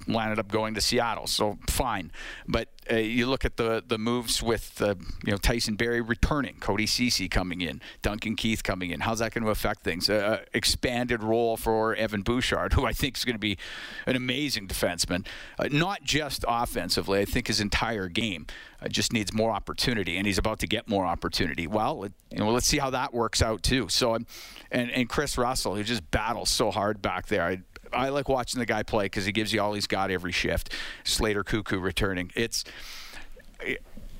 landed 0.07 0.39
up 0.39 0.49
going 0.49 0.75
to 0.75 0.81
Seattle. 0.81 1.27
So 1.27 1.59
fine, 1.69 2.13
but 2.47 2.69
uh, 2.91 2.97
you 2.97 3.27
look 3.27 3.45
at 3.45 3.57
the 3.57 3.83
the 3.87 3.99
moves 3.99 4.43
with 4.43 4.81
uh, 4.83 4.95
you 5.25 5.33
know 5.33 5.37
Tyson 5.37 5.77
Barrie 5.77 6.01
returning, 6.01 6.57
Cody 6.61 6.87
Ceci 6.87 7.29
coming 7.29 7.61
in, 7.61 7.81
Duncan 8.03 8.37
Keith 8.37 8.63
coming 8.63 8.91
in. 8.91 9.01
How's 9.01 9.21
that 9.21 9.33
going 9.33 9.45
to 9.45 9.51
affect 9.51 9.83
things? 9.83 10.11
Uh, 10.11 10.41
expanded 10.55 11.23
role 11.23 11.57
for 11.57 11.95
Evan 11.95 12.23
Bouchard, 12.23 12.73
who 12.73 12.87
I 12.87 12.93
think 12.93 13.17
is 13.17 13.25
going 13.25 13.35
to 13.35 13.41
be 13.41 13.59
an 14.07 14.17
amazing 14.17 14.67
defenseman, 14.69 15.27
uh, 15.59 15.69
not 15.71 16.03
just 16.03 16.45
offensively. 16.49 17.21
I 17.21 17.25
think 17.25 17.47
his 17.47 17.61
entire 17.61 18.09
game 18.09 18.47
uh, 18.83 18.89
just 18.89 19.13
needs 19.13 19.33
more 19.33 19.51
opportunity, 19.51 20.17
and 20.17 20.27
he's 20.27 20.39
about 20.39 20.59
to 20.61 20.67
get 20.67 20.89
more 20.89 21.07
opportunity. 21.07 21.67
Well, 21.67 22.07
you 22.31 22.39
know, 22.39 22.51
let's 22.51 22.67
see 22.67 22.79
how 22.79 22.91
that 22.91 23.13
works 23.13 23.43
out 23.43 23.63
too. 23.63 23.89
So, 23.89 24.15
and 24.15 24.27
and 24.73 25.09
Kris 25.09 25.37
Russell, 25.39 25.75
who 25.75 25.85
just 25.85 26.11
battles 26.11 26.51
so 26.51 26.71
hard 26.71 27.03
back 27.03 27.27
there. 27.27 27.43
I, 27.43 27.61
I 27.93 28.09
like 28.11 28.29
watching 28.29 28.59
the 28.59 28.67
guy 28.67 28.83
play 28.83 29.07
because 29.07 29.25
he 29.25 29.33
gives 29.33 29.53
you 29.53 29.61
all 29.61 29.75
he's 29.75 29.87
got 29.87 30.11
every 30.11 30.33
shift. 30.33 30.73
Slater 31.05 31.45
Koekkoek 31.45 31.83
returning. 31.83 32.31
It's. 32.35 32.65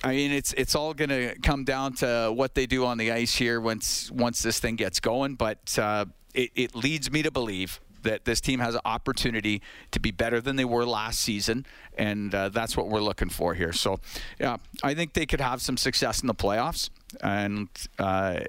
I 0.03 0.15
mean, 0.15 0.33
it's 0.33 0.53
it's 0.55 0.75
all 0.75 0.95
going 0.95 1.11
to 1.11 1.35
come 1.43 1.65
down 1.65 1.95
to 1.97 2.33
what 2.35 2.55
they 2.55 2.67
do 2.67 2.87
on 2.87 2.97
the 2.97 3.13
ice 3.13 3.35
here 3.35 3.61
once 3.61 4.11
once 4.11 4.43
this 4.43 4.59
thing 4.59 4.77
gets 4.77 4.99
going. 4.99 5.35
But 5.35 5.79
uh, 5.79 6.07
it, 6.35 6.51
it 6.55 6.75
leads 6.75 7.11
me 7.11 7.23
to 7.23 7.31
believe 7.31 7.81
that 8.03 8.25
this 8.25 8.41
team 8.41 8.61
has 8.61 8.75
an 8.75 8.81
opportunity 8.85 9.61
to 9.91 10.01
be 10.01 10.11
better 10.11 10.41
than 10.41 10.57
they 10.57 10.65
were 10.65 10.87
last 10.87 11.21
season, 11.21 11.67
and 11.99 12.35
uh, 12.35 12.49
that's 12.49 12.77
what 12.77 12.89
we're 12.89 13.01
looking 13.01 13.29
for 13.29 13.55
here. 13.55 13.73
So, 13.73 14.01
yeah, 14.39 14.57
I 14.83 14.95
think 14.95 15.13
they 15.13 15.27
could 15.27 15.41
have 15.41 15.61
some 15.61 15.77
success 15.77 16.23
in 16.23 16.27
the 16.27 16.35
playoffs, 16.35 16.91
and 17.23 17.69
uh, 17.99 18.41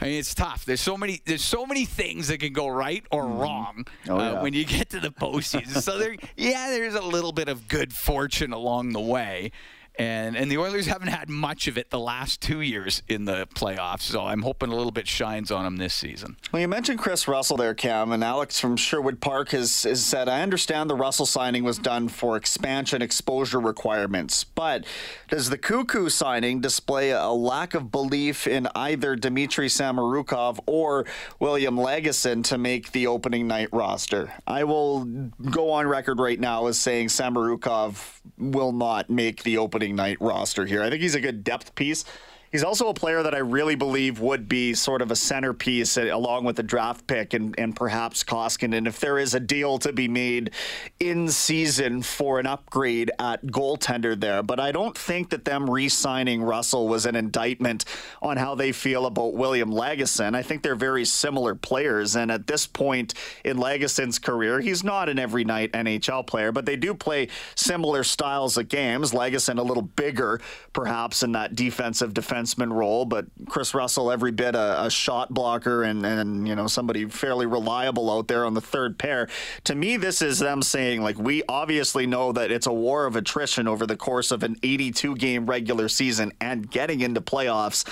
I 0.00 0.04
mean, 0.04 0.18
it's 0.18 0.34
tough. 0.34 0.64
There's 0.64 0.80
so 0.80 0.96
many. 0.96 1.20
There's 1.24 1.44
so 1.44 1.66
many 1.66 1.84
things 1.84 2.28
that 2.28 2.38
can 2.40 2.52
go 2.52 2.68
right 2.68 3.04
or 3.10 3.24
mm-hmm. 3.24 3.38
wrong 3.38 3.86
oh, 4.08 4.18
uh, 4.18 4.40
when 4.40 4.54
you 4.54 4.64
get 4.64 4.90
to 4.90 5.00
the 5.00 5.10
postseason. 5.10 5.82
so 5.82 5.98
there, 5.98 6.16
yeah, 6.36 6.68
there's 6.70 6.94
a 6.94 7.02
little 7.02 7.32
bit 7.32 7.48
of 7.48 7.68
good 7.68 7.92
fortune 7.92 8.52
along 8.52 8.92
the 8.92 9.00
way, 9.00 9.50
and 9.98 10.36
and 10.36 10.50
the 10.50 10.58
Oilers 10.58 10.86
haven't 10.86 11.08
had 11.08 11.28
much 11.28 11.66
of 11.66 11.76
it 11.76 11.90
the 11.90 11.98
last 11.98 12.40
two 12.40 12.60
years 12.60 13.02
in 13.08 13.24
the 13.24 13.46
playoffs. 13.54 14.02
So 14.02 14.24
I'm 14.24 14.42
hoping 14.42 14.70
a 14.70 14.76
little 14.76 14.92
bit 14.92 15.08
shines 15.08 15.50
on 15.50 15.64
them 15.64 15.76
this 15.76 15.94
season. 15.94 16.36
Well, 16.52 16.62
you 16.62 16.68
mentioned 16.68 17.00
Kris 17.00 17.26
Russell 17.26 17.56
there, 17.56 17.74
Cam, 17.74 18.12
and 18.12 18.22
Alex 18.22 18.60
from 18.60 18.76
Sherwood 18.76 19.20
Park 19.20 19.50
has, 19.50 19.82
has 19.82 20.04
said, 20.04 20.28
I 20.28 20.42
understand 20.42 20.88
the 20.88 20.94
Russell 20.94 21.26
signing 21.26 21.64
was 21.64 21.78
done 21.78 22.08
for 22.08 22.36
expansion 22.36 23.02
exposure 23.02 23.60
requirements, 23.60 24.44
but 24.44 24.84
does 25.28 25.50
the 25.50 25.58
Koekkoek 25.58 26.10
signing 26.10 26.60
display 26.60 27.10
a 27.10 27.28
lack 27.28 27.74
of 27.74 27.90
belief 27.90 28.46
in 28.46 28.68
either 28.74 29.16
Dmitry 29.16 29.68
Samorukov 29.68 30.60
or 30.66 31.06
William 31.40 31.76
Lagesson 31.76 32.44
to 32.44 32.58
make 32.58 32.92
the 32.92 33.06
opening 33.06 33.48
night 33.48 33.68
roster? 33.72 34.32
I 34.46 34.64
will 34.64 35.04
go 35.04 35.70
on 35.70 35.86
record 35.86 36.20
right 36.20 36.38
now 36.38 36.66
as 36.66 36.78
saying 36.78 37.08
Samorukov 37.08 38.20
will 38.36 38.72
not 38.72 39.10
make 39.10 39.42
the 39.42 39.58
opening 39.58 39.87
night 39.92 40.18
roster 40.20 40.66
here. 40.66 40.82
I 40.82 40.90
think 40.90 41.02
he's 41.02 41.14
a 41.14 41.20
good 41.20 41.44
depth 41.44 41.74
piece. 41.74 42.04
He's 42.50 42.64
also 42.64 42.88
a 42.88 42.94
player 42.94 43.22
that 43.22 43.34
I 43.34 43.38
really 43.38 43.74
believe 43.74 44.20
would 44.20 44.48
be 44.48 44.72
sort 44.72 45.02
of 45.02 45.10
a 45.10 45.16
centerpiece 45.16 45.98
uh, 45.98 46.08
along 46.10 46.44
with 46.44 46.56
the 46.56 46.62
draft 46.62 47.06
pick 47.06 47.34
and, 47.34 47.54
and 47.58 47.76
perhaps 47.76 48.24
Koskinen. 48.24 48.86
If 48.86 49.00
there 49.00 49.18
is 49.18 49.34
a 49.34 49.40
deal 49.40 49.78
to 49.78 49.92
be 49.92 50.08
made 50.08 50.52
in 50.98 51.28
season 51.28 52.00
for 52.02 52.40
an 52.40 52.46
upgrade 52.46 53.10
at 53.18 53.44
goaltender 53.46 54.18
there. 54.18 54.42
But 54.42 54.60
I 54.60 54.72
don't 54.72 54.96
think 54.96 55.28
that 55.30 55.44
them 55.44 55.68
re 55.68 55.90
signing 55.90 56.42
Russell 56.42 56.88
was 56.88 57.04
an 57.04 57.16
indictment 57.16 57.84
on 58.22 58.38
how 58.38 58.54
they 58.54 58.72
feel 58.72 59.04
about 59.04 59.34
William 59.34 59.70
Lagesson. 59.70 60.34
I 60.34 60.42
think 60.42 60.62
they're 60.62 60.74
very 60.74 61.04
similar 61.04 61.54
players. 61.54 62.16
And 62.16 62.30
at 62.30 62.46
this 62.46 62.66
point 62.66 63.12
in 63.44 63.58
Lagesson's 63.58 64.18
career, 64.18 64.60
he's 64.60 64.82
not 64.82 65.10
an 65.10 65.18
every 65.18 65.44
night 65.44 65.72
NHL 65.72 66.26
player, 66.26 66.50
but 66.50 66.64
they 66.64 66.76
do 66.76 66.94
play 66.94 67.28
similar 67.56 68.04
styles 68.04 68.56
of 68.56 68.68
games. 68.68 69.12
Lagesson 69.12 69.58
a 69.58 69.62
little 69.62 69.82
bigger, 69.82 70.40
perhaps, 70.72 71.22
in 71.22 71.32
that 71.32 71.54
defensive 71.54 72.14
defense 72.14 72.37
defenseman 72.38 72.72
role, 72.72 73.04
but 73.04 73.26
Kris 73.48 73.74
Russell 73.74 74.10
every 74.10 74.32
bit 74.32 74.54
a, 74.54 74.84
a, 74.84 74.90
shot 74.90 75.32
blocker 75.32 75.82
and 75.82 76.04
and 76.04 76.46
you 76.46 76.54
know 76.54 76.66
somebody 76.66 77.06
fairly 77.06 77.46
reliable 77.46 78.10
out 78.10 78.28
there 78.28 78.44
on 78.44 78.54
the 78.54 78.60
third 78.60 78.98
pair. 78.98 79.28
To 79.64 79.74
me, 79.74 79.96
this 79.96 80.22
is 80.22 80.38
them 80.38 80.62
saying 80.62 81.02
like 81.02 81.18
we 81.18 81.42
obviously 81.48 82.06
know 82.06 82.32
that 82.32 82.50
it's 82.50 82.66
a 82.66 82.72
war 82.72 83.06
of 83.06 83.16
attrition 83.16 83.68
over 83.68 83.86
the 83.86 83.96
course 83.96 84.30
of 84.30 84.42
an 84.42 84.56
82 84.62 85.16
game 85.16 85.46
regular 85.46 85.88
season 85.88 86.32
and 86.40 86.70
getting 86.70 87.00
into 87.00 87.20
playoffs 87.20 87.84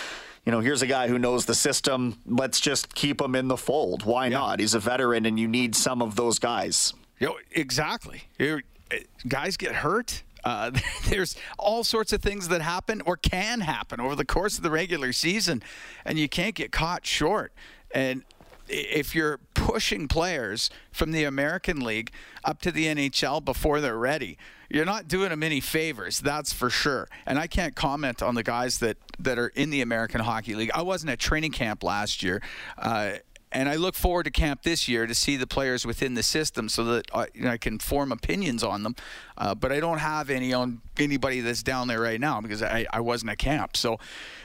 you 0.44 0.52
know, 0.52 0.60
here's 0.60 0.80
a 0.80 0.86
guy 0.86 1.08
who 1.08 1.18
knows 1.18 1.44
the 1.46 1.56
system. 1.56 2.20
Let's 2.24 2.60
just 2.60 2.94
keep 2.94 3.20
him 3.20 3.34
in 3.34 3.48
the 3.48 3.56
fold. 3.56 4.04
Why 4.04 4.26
yeah. 4.26 4.38
not? 4.38 4.60
He's 4.60 4.74
a 4.74 4.78
veteran, 4.78 5.26
and 5.26 5.40
you 5.40 5.48
need 5.48 5.74
some 5.74 6.00
of 6.00 6.14
those 6.14 6.38
guys. 6.38 6.94
You 7.18 7.26
know, 7.26 7.38
exactly. 7.50 8.22
You're, 8.38 8.62
eh, 8.92 9.00
guys 9.26 9.56
get 9.56 9.74
hurt. 9.74 10.22
Uh, 10.46 10.70
there's 11.08 11.34
all 11.58 11.82
sorts 11.82 12.12
of 12.12 12.22
things 12.22 12.46
that 12.48 12.62
happen 12.62 13.02
or 13.04 13.16
can 13.16 13.62
happen 13.62 14.00
over 14.00 14.14
the 14.14 14.24
course 14.24 14.56
of 14.56 14.62
the 14.62 14.70
regular 14.70 15.12
season, 15.12 15.60
and 16.04 16.20
you 16.20 16.28
can't 16.28 16.54
get 16.54 16.70
caught 16.70 17.04
short. 17.04 17.52
And 17.90 18.22
if 18.68 19.12
you're 19.14 19.38
pushing 19.54 20.06
players 20.06 20.70
from 20.92 21.10
the 21.10 21.24
American 21.24 21.80
League 21.80 22.12
up 22.44 22.60
to 22.62 22.70
the 22.70 22.86
NHL 22.86 23.44
before 23.44 23.80
they're 23.80 23.98
ready, 23.98 24.38
you're 24.70 24.84
not 24.84 25.08
doing 25.08 25.30
them 25.30 25.42
any 25.42 25.60
favors. 25.60 26.20
That's 26.20 26.52
for 26.52 26.70
sure. 26.70 27.08
And 27.26 27.40
I 27.40 27.48
can't 27.48 27.74
comment 27.74 28.22
on 28.22 28.36
the 28.36 28.42
guys 28.44 28.78
that 28.78 28.98
that 29.18 29.38
are 29.38 29.48
in 29.48 29.70
the 29.70 29.80
American 29.80 30.20
Hockey 30.20 30.54
League. 30.54 30.70
I 30.74 30.82
wasn't 30.82 31.10
at 31.10 31.18
training 31.18 31.52
camp 31.52 31.82
last 31.82 32.22
year. 32.22 32.40
Uh, 32.78 33.14
and 33.52 33.68
I 33.68 33.76
look 33.76 33.94
forward 33.94 34.24
to 34.24 34.30
camp 34.30 34.62
this 34.62 34.88
year 34.88 35.06
to 35.06 35.14
see 35.14 35.36
the 35.36 35.46
players 35.46 35.86
within 35.86 36.14
the 36.14 36.22
system 36.22 36.68
so 36.68 36.84
that 36.84 37.06
I, 37.14 37.28
you 37.34 37.42
know, 37.42 37.50
I 37.50 37.58
can 37.58 37.78
form 37.78 38.12
opinions 38.12 38.62
on 38.62 38.82
them. 38.82 38.96
Uh, 39.38 39.54
but 39.54 39.72
I 39.72 39.80
don't 39.80 39.98
have 39.98 40.30
any 40.30 40.52
on 40.52 40.80
anybody 40.98 41.40
that's 41.40 41.62
down 41.62 41.88
there 41.88 42.00
right 42.00 42.20
now 42.20 42.40
because 42.40 42.62
I, 42.62 42.86
I 42.92 43.00
wasn't 43.00 43.30
at 43.30 43.38
camp. 43.38 43.76
So, 43.76 43.98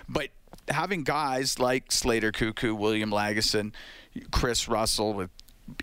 but 0.07 0.29
having 0.69 1.03
guys 1.03 1.59
like 1.59 1.91
Slater 1.91 2.31
Koekkoek, 2.31 2.77
William 2.77 3.11
Lagesson, 3.11 3.73
Kris 4.31 4.67
Russell 4.67 5.13
with 5.13 5.29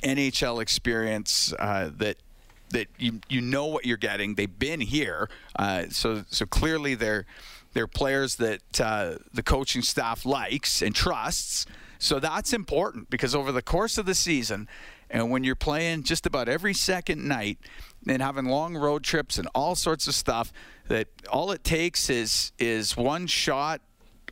NHL 0.03 0.61
experience 0.61 1.53
uh, 1.59 1.91
that 1.97 2.17
that 2.71 2.89
you 2.99 3.21
you 3.29 3.41
know 3.41 3.67
what 3.67 3.87
you're 3.87 3.97
getting. 3.97 4.35
They've 4.35 4.59
been 4.59 4.81
here, 4.81 5.29
uh, 5.59 5.85
so 5.91 6.25
so 6.29 6.47
clearly 6.47 6.95
they're 6.95 7.25
they're 7.73 7.87
players 7.87 8.37
that 8.37 8.81
uh, 8.81 9.17
the 9.33 9.43
coaching 9.43 9.83
staff 9.83 10.25
likes 10.25 10.83
and 10.83 10.95
trusts. 10.95 11.67
So 11.99 12.21
that's 12.21 12.53
important 12.53 13.11
because 13.11 13.35
over 13.35 13.53
the 13.53 13.63
course 13.63 13.99
of 13.99 14.07
the 14.07 14.15
season, 14.15 14.69
and 15.11 15.31
when 15.31 15.43
you're 15.45 15.57
playing 15.57 16.05
just 16.05 16.27
about 16.27 16.49
every 16.49 16.75
second 16.75 17.27
night 17.27 17.59
and 18.07 18.23
having 18.23 18.47
long 18.47 18.77
road 18.77 19.03
trips 19.03 19.39
and 19.39 19.49
all 19.55 19.75
sorts 19.75 20.07
of 20.07 20.15
stuff, 20.15 20.53
that 20.89 21.09
all 21.31 21.51
it 21.51 21.65
takes 21.65 22.09
is 22.09 22.53
is 22.59 22.97
one 22.97 23.27
shot 23.27 23.81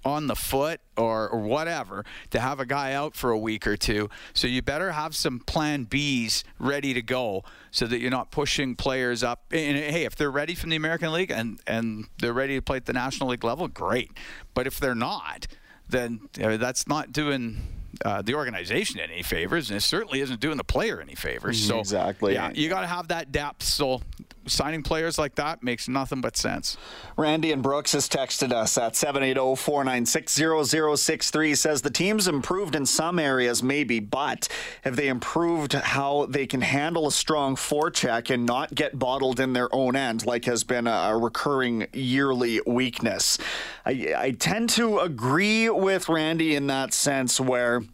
on 0.06 0.28
the 0.28 0.36
foot 0.36 0.80
or, 0.96 1.28
or 1.28 1.40
whatever 1.40 2.04
to 2.30 2.38
have 2.38 2.60
a 2.60 2.64
guy 2.64 2.92
out 2.92 3.16
for 3.16 3.32
a 3.32 3.38
week 3.38 3.66
or 3.66 3.76
two. 3.76 4.08
So 4.34 4.46
you 4.46 4.62
better 4.62 4.92
have 4.92 5.16
some 5.16 5.40
plan 5.40 5.86
Bs 5.86 6.44
ready 6.60 6.94
to 6.94 7.02
go 7.02 7.42
so 7.72 7.88
that 7.88 7.98
you're 7.98 8.10
not 8.10 8.30
pushing 8.30 8.76
players 8.76 9.24
up. 9.24 9.46
And 9.50 9.76
hey, 9.76 10.04
if 10.04 10.14
they're 10.14 10.30
ready 10.30 10.54
from 10.54 10.70
the 10.70 10.76
American 10.76 11.12
League 11.12 11.32
and, 11.32 11.60
and 11.66 12.06
they're 12.20 12.32
ready 12.32 12.54
to 12.54 12.62
play 12.62 12.76
at 12.76 12.86
the 12.86 12.92
National 12.92 13.30
League 13.30 13.42
level, 13.42 13.66
great. 13.66 14.12
But 14.54 14.68
if 14.68 14.78
they're 14.78 14.94
not, 14.94 15.48
then 15.88 16.28
you 16.36 16.42
know, 16.42 16.56
that's 16.56 16.88
not 16.88 17.12
doing 17.12 17.58
uh, 18.04 18.22
the 18.22 18.34
organization 18.34 19.00
any 19.00 19.22
favors, 19.22 19.70
and 19.70 19.78
it 19.78 19.82
certainly 19.82 20.20
isn't 20.20 20.40
doing 20.40 20.56
the 20.56 20.64
player 20.64 21.00
any 21.00 21.14
favors. 21.14 21.60
So 21.60 21.78
exactly, 21.78 22.34
yeah, 22.34 22.50
you 22.54 22.68
got 22.68 22.82
to 22.82 22.86
have 22.86 23.08
that 23.08 23.32
depth. 23.32 23.62
So 23.62 24.02
signing 24.46 24.82
players 24.82 25.18
like 25.18 25.34
that 25.36 25.62
makes 25.62 25.88
nothing 25.88 26.20
but 26.20 26.36
sense. 26.36 26.76
Randy 27.16 27.52
and 27.52 27.62
Brooks 27.62 27.92
has 27.92 28.06
texted 28.08 28.52
us 28.52 28.76
at 28.78 28.94
780-496-0063 28.94 31.56
says 31.56 31.82
the 31.82 31.90
team's 31.90 32.26
improved 32.28 32.76
in 32.76 32.86
some 32.86 33.18
areas 33.18 33.62
maybe, 33.62 34.00
but 34.00 34.48
have 34.82 34.96
they 34.96 35.08
improved 35.08 35.74
how 35.74 36.26
they 36.26 36.46
can 36.46 36.60
handle 36.60 37.06
a 37.06 37.12
strong 37.12 37.56
forecheck 37.56 38.30
and 38.32 38.46
not 38.46 38.74
get 38.74 38.98
bottled 38.98 39.40
in 39.40 39.52
their 39.52 39.68
own 39.74 39.96
end 39.96 40.24
like 40.26 40.44
has 40.44 40.62
been 40.64 40.86
a 40.86 41.16
recurring 41.16 41.86
yearly 41.92 42.60
weakness? 42.66 43.38
I, 43.86 44.14
I 44.16 44.30
tend 44.32 44.70
to 44.70 44.98
agree 44.98 45.70
with 45.70 46.08
Randy 46.08 46.56
in 46.56 46.66
that 46.66 46.92
sense 46.92 47.40
where 47.40 47.84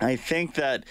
I 0.00 0.16
think 0.16 0.54
that 0.56 0.84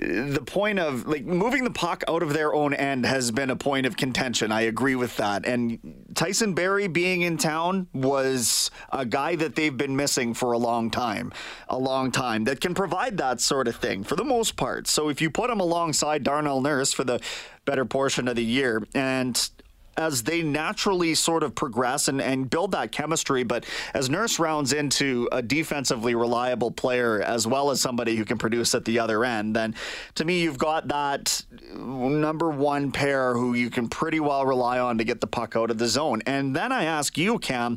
uh, 0.00 0.32
the 0.32 0.42
point 0.46 0.78
of 0.78 1.06
like 1.06 1.24
moving 1.24 1.64
the 1.64 1.70
puck 1.70 2.02
out 2.08 2.22
of 2.22 2.32
their 2.32 2.54
own 2.54 2.72
end 2.72 3.04
has 3.04 3.30
been 3.30 3.50
a 3.50 3.56
point 3.56 3.84
of 3.84 3.98
contention. 3.98 4.50
I 4.50 4.62
agree 4.62 4.94
with 4.94 5.14
that. 5.18 5.44
And 5.44 6.06
Tyson 6.14 6.54
Barrie 6.54 6.88
being 6.88 7.20
in 7.20 7.36
town 7.36 7.88
was 7.92 8.70
a 8.90 9.04
guy 9.04 9.36
that 9.36 9.56
they've 9.56 9.76
been 9.76 9.94
missing 9.94 10.32
for 10.32 10.52
a 10.52 10.58
long 10.58 10.90
time, 10.90 11.30
a 11.68 11.78
long 11.78 12.10
time 12.12 12.44
that 12.44 12.62
can 12.62 12.72
provide 12.72 13.18
that 13.18 13.42
sort 13.42 13.68
of 13.68 13.76
thing 13.76 14.04
for 14.04 14.16
the 14.16 14.24
most 14.24 14.56
part. 14.56 14.86
So 14.86 15.10
if 15.10 15.20
you 15.20 15.28
put 15.28 15.50
him 15.50 15.60
alongside 15.60 16.22
Darnell 16.22 16.62
Nurse 16.62 16.94
for 16.94 17.04
the 17.04 17.20
better 17.66 17.84
portion 17.84 18.26
of 18.26 18.36
the 18.36 18.44
year 18.44 18.82
and 18.94 19.50
as 19.96 20.22
they 20.22 20.42
naturally 20.42 21.14
sort 21.14 21.42
of 21.42 21.54
progress 21.54 22.08
and, 22.08 22.20
and 22.20 22.48
build 22.48 22.72
that 22.72 22.92
chemistry. 22.92 23.42
But 23.42 23.66
as 23.94 24.08
Nurse 24.08 24.38
rounds 24.38 24.72
into 24.72 25.28
a 25.32 25.42
defensively 25.42 26.14
reliable 26.14 26.70
player 26.70 27.22
as 27.22 27.46
well 27.46 27.70
as 27.70 27.80
somebody 27.80 28.16
who 28.16 28.24
can 28.24 28.38
produce 28.38 28.74
at 28.74 28.84
the 28.84 28.98
other 28.98 29.24
end, 29.24 29.54
then 29.56 29.74
to 30.16 30.24
me, 30.24 30.40
you've 30.40 30.58
got 30.58 30.88
that 30.88 31.44
number 31.74 32.50
one 32.50 32.92
pair 32.92 33.34
who 33.34 33.54
you 33.54 33.70
can 33.70 33.88
pretty 33.88 34.20
well 34.20 34.44
rely 34.44 34.78
on 34.78 34.98
to 34.98 35.04
get 35.04 35.20
the 35.20 35.26
puck 35.26 35.56
out 35.56 35.70
of 35.70 35.78
the 35.78 35.88
zone. 35.88 36.22
And 36.26 36.54
then 36.54 36.72
I 36.72 36.84
ask 36.84 37.18
you, 37.18 37.38
Cam, 37.38 37.76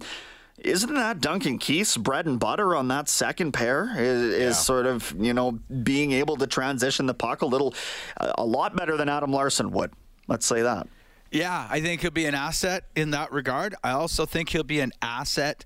isn't 0.59 0.93
that 0.93 1.19
Duncan 1.19 1.57
Keith's 1.57 1.97
bread 1.97 2.25
and 2.25 2.39
butter 2.39 2.75
on 2.75 2.87
that 2.89 3.09
second 3.09 3.53
pair? 3.53 3.91
Is, 3.97 4.21
is 4.21 4.39
yeah. 4.39 4.51
sort 4.51 4.85
of 4.85 5.13
you 5.19 5.33
know 5.33 5.53
being 5.83 6.11
able 6.13 6.37
to 6.37 6.47
transition 6.47 7.05
the 7.05 7.13
puck 7.13 7.41
a 7.41 7.45
little, 7.45 7.73
a 8.17 8.45
lot 8.45 8.75
better 8.75 8.95
than 8.95 9.09
Adam 9.09 9.31
Larsson 9.31 9.71
would. 9.71 9.91
Let's 10.27 10.45
say 10.45 10.61
that. 10.61 10.87
Yeah, 11.33 11.67
I 11.67 11.81
think 11.81 12.01
he'll 12.01 12.11
be 12.11 12.27
an 12.27 12.35
asset 12.35 12.83
in 12.95 13.09
that 13.11 13.31
regard. 13.31 13.73
I 13.83 13.89
also 13.91 14.27
think 14.27 14.49
he'll 14.49 14.63
be 14.63 14.79
an 14.81 14.91
asset 15.01 15.65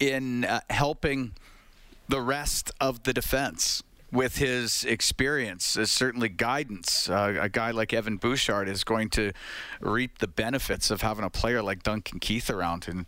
in 0.00 0.46
uh, 0.46 0.60
helping 0.70 1.32
the 2.08 2.22
rest 2.22 2.70
of 2.80 3.02
the 3.02 3.12
defense 3.12 3.82
with 4.10 4.36
his 4.36 4.84
experience, 4.84 5.76
uh, 5.76 5.84
certainly 5.84 6.30
guidance. 6.30 7.10
Uh, 7.10 7.36
a 7.38 7.50
guy 7.50 7.72
like 7.72 7.92
Evan 7.92 8.16
Bouchard 8.16 8.70
is 8.70 8.84
going 8.84 9.10
to 9.10 9.32
reap 9.80 10.18
the 10.18 10.28
benefits 10.28 10.90
of 10.90 11.02
having 11.02 11.24
a 11.24 11.30
player 11.30 11.62
like 11.62 11.82
Duncan 11.82 12.18
Keith 12.18 12.48
around. 12.48 12.88
And 12.88 13.04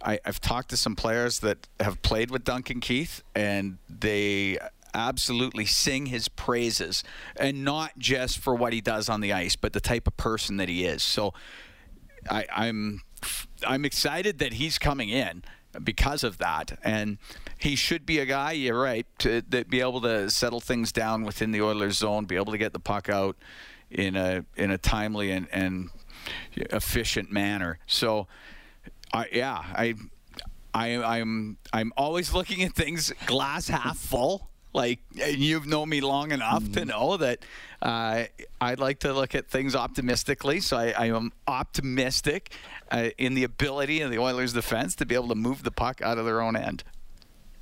I, 0.00 0.20
I've 0.24 0.40
talked 0.40 0.70
to 0.70 0.76
some 0.76 0.94
players 0.94 1.40
that 1.40 1.66
have 1.80 2.00
played 2.02 2.30
with 2.30 2.44
Duncan 2.44 2.78
Keith, 2.78 3.24
and 3.34 3.78
they 3.88 4.58
absolutely 4.94 5.64
sing 5.64 6.06
his 6.06 6.28
praises, 6.28 7.04
and 7.36 7.64
not 7.64 7.98
just 7.98 8.38
for 8.38 8.54
what 8.54 8.72
he 8.72 8.80
does 8.80 9.08
on 9.08 9.20
the 9.20 9.32
ice, 9.32 9.56
but 9.56 9.72
the 9.72 9.80
type 9.80 10.06
of 10.06 10.16
person 10.16 10.56
that 10.58 10.68
he 10.68 10.84
is. 10.84 11.02
So 11.02 11.34
I, 12.30 12.46
I'm 12.54 13.02
I'm 13.66 13.84
excited 13.84 14.38
that 14.38 14.54
he's 14.54 14.78
coming 14.78 15.08
in 15.08 15.44
because 15.82 16.24
of 16.24 16.38
that, 16.38 16.78
and 16.82 17.18
he 17.58 17.76
should 17.76 18.06
be 18.06 18.18
a 18.18 18.26
guy. 18.26 18.52
You're 18.52 18.80
right 18.80 19.06
to, 19.18 19.42
to 19.42 19.64
be 19.64 19.80
able 19.80 20.00
to 20.02 20.30
settle 20.30 20.60
things 20.60 20.92
down 20.92 21.24
within 21.24 21.50
the 21.50 21.62
Oilers 21.62 21.98
zone, 21.98 22.24
be 22.24 22.36
able 22.36 22.52
to 22.52 22.58
get 22.58 22.72
the 22.72 22.80
puck 22.80 23.08
out 23.08 23.36
in 23.90 24.16
a 24.16 24.44
in 24.56 24.70
a 24.70 24.78
timely 24.78 25.30
and, 25.30 25.48
and 25.52 25.90
efficient 26.56 27.30
manner. 27.30 27.78
So, 27.86 28.26
I 29.12 29.26
yeah, 29.32 29.62
I 29.74 29.94
I, 30.74 31.18
I'm 31.18 31.58
I'm 31.72 31.92
always 31.96 32.32
looking 32.32 32.62
at 32.62 32.74
things 32.74 33.12
glass 33.26 33.68
half 33.68 33.98
full. 33.98 34.47
Like 34.72 35.00
you've 35.12 35.66
known 35.66 35.88
me 35.88 36.00
long 36.00 36.30
enough 36.32 36.62
mm-hmm. 36.62 36.72
to 36.72 36.84
know 36.84 37.16
that 37.16 37.44
uh, 37.80 38.24
I'd 38.60 38.78
like 38.78 39.00
to 39.00 39.12
look 39.12 39.34
at 39.34 39.48
things 39.48 39.74
optimistically. 39.74 40.60
So 40.60 40.76
I, 40.76 40.90
I 40.90 41.06
am 41.06 41.32
optimistic 41.46 42.52
uh, 42.90 43.10
in 43.18 43.34
the 43.34 43.44
ability 43.44 44.00
of 44.02 44.10
the 44.10 44.18
Oilers' 44.18 44.52
defense 44.52 44.94
to 44.96 45.06
be 45.06 45.14
able 45.14 45.28
to 45.28 45.34
move 45.34 45.62
the 45.62 45.70
puck 45.70 46.02
out 46.02 46.18
of 46.18 46.24
their 46.24 46.40
own 46.40 46.56
end 46.56 46.84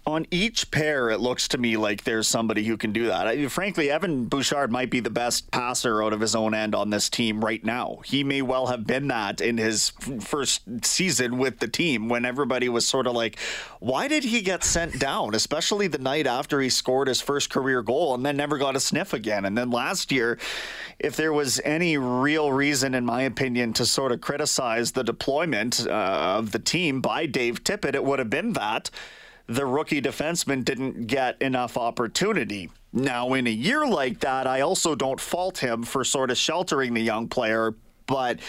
on 0.07 0.25
each 0.31 0.71
pair, 0.71 1.11
it 1.11 1.19
looks 1.19 1.49
to 1.49 1.59
me 1.59 1.77
like 1.77 2.05
there's 2.05 2.29
somebody 2.29 2.63
who 2.63 2.77
can 2.77 2.93
do 2.93 3.07
that. 3.07 3.27
I, 3.27 3.49
frankly, 3.49 3.91
Evan 3.91 4.27
Bouchard 4.27 4.71
might 4.71 4.89
be 4.89 5.01
the 5.01 5.11
best 5.11 5.51
passer 5.51 6.01
out 6.01 6.13
of 6.13 6.21
his 6.21 6.37
own 6.37 6.55
end 6.55 6.77
on 6.77 6.91
this 6.91 7.11
team 7.11 7.45
right 7.45 7.65
now. 7.65 7.99
He 8.05 8.23
may 8.23 8.41
well 8.41 8.69
have 8.69 8.87
been 8.87 9.09
that 9.09 9.41
in 9.41 9.59
his 9.59 9.91
first 10.21 10.63
season 10.85 11.39
with 11.39 11.59
the 11.59 11.67
team 11.67 12.09
when 12.09 12.25
everybody 12.25 12.69
was 12.69 12.87
sort 12.87 13.09
of 13.09 13.15
like, 13.15 13.37
why 13.81 14.07
did 14.07 14.23
he 14.23 14.43
get 14.43 14.63
sent 14.63 15.01
down? 15.01 15.35
Especially 15.35 15.89
the 15.89 15.99
night 15.99 16.29
after 16.29 16.61
he 16.61 16.69
scored 16.69 17.09
his 17.09 17.21
first 17.21 17.51
career 17.51 17.83
goal 17.83 18.15
and 18.15 18.25
then 18.25 18.37
never 18.37 18.59
got 18.59 18.77
a 18.77 18.81
sniff 18.81 19.13
again. 19.13 19.45
And 19.45 19.59
then 19.59 19.73
last 19.73 20.13
year, 20.13 20.39
if 21.01 21.17
there 21.17 21.33
was 21.33 21.61
any 21.65 21.99
real 21.99 22.53
reason, 22.53 22.95
in 22.95 23.05
my 23.05 23.23
opinion, 23.23 23.73
to 23.73 23.85
sort 23.85 24.13
of 24.13 24.21
criticize 24.21 24.93
the 24.93 25.03
deployment 25.03 25.85
uh, 25.85 26.37
of 26.39 26.53
the 26.53 26.61
team 26.61 27.01
by 27.01 27.27
Dave 27.27 27.65
Tippett, 27.65 27.95
it 27.95 28.05
would 28.05 28.21
have 28.21 28.31
been 28.31 28.53
that 28.53 28.89
the 29.47 29.67
rookie 29.67 30.03
defenseman 30.03 30.65
didn't 30.65 31.07
get 31.07 31.41
enough 31.41 31.77
opportunity. 31.77 32.71
Now, 32.93 33.35
in 33.35 33.47
a 33.47 33.51
year 33.51 33.87
like 33.87 34.21
that, 34.21 34.47
I 34.47 34.63
also 34.63 34.95
don't 34.95 35.21
fault 35.21 35.59
him 35.59 35.83
for 35.83 36.03
sort 36.03 36.31
of 36.31 36.39
sheltering 36.39 36.95
the 36.95 37.03
young 37.03 37.29
player, 37.29 37.75
but 38.07 38.41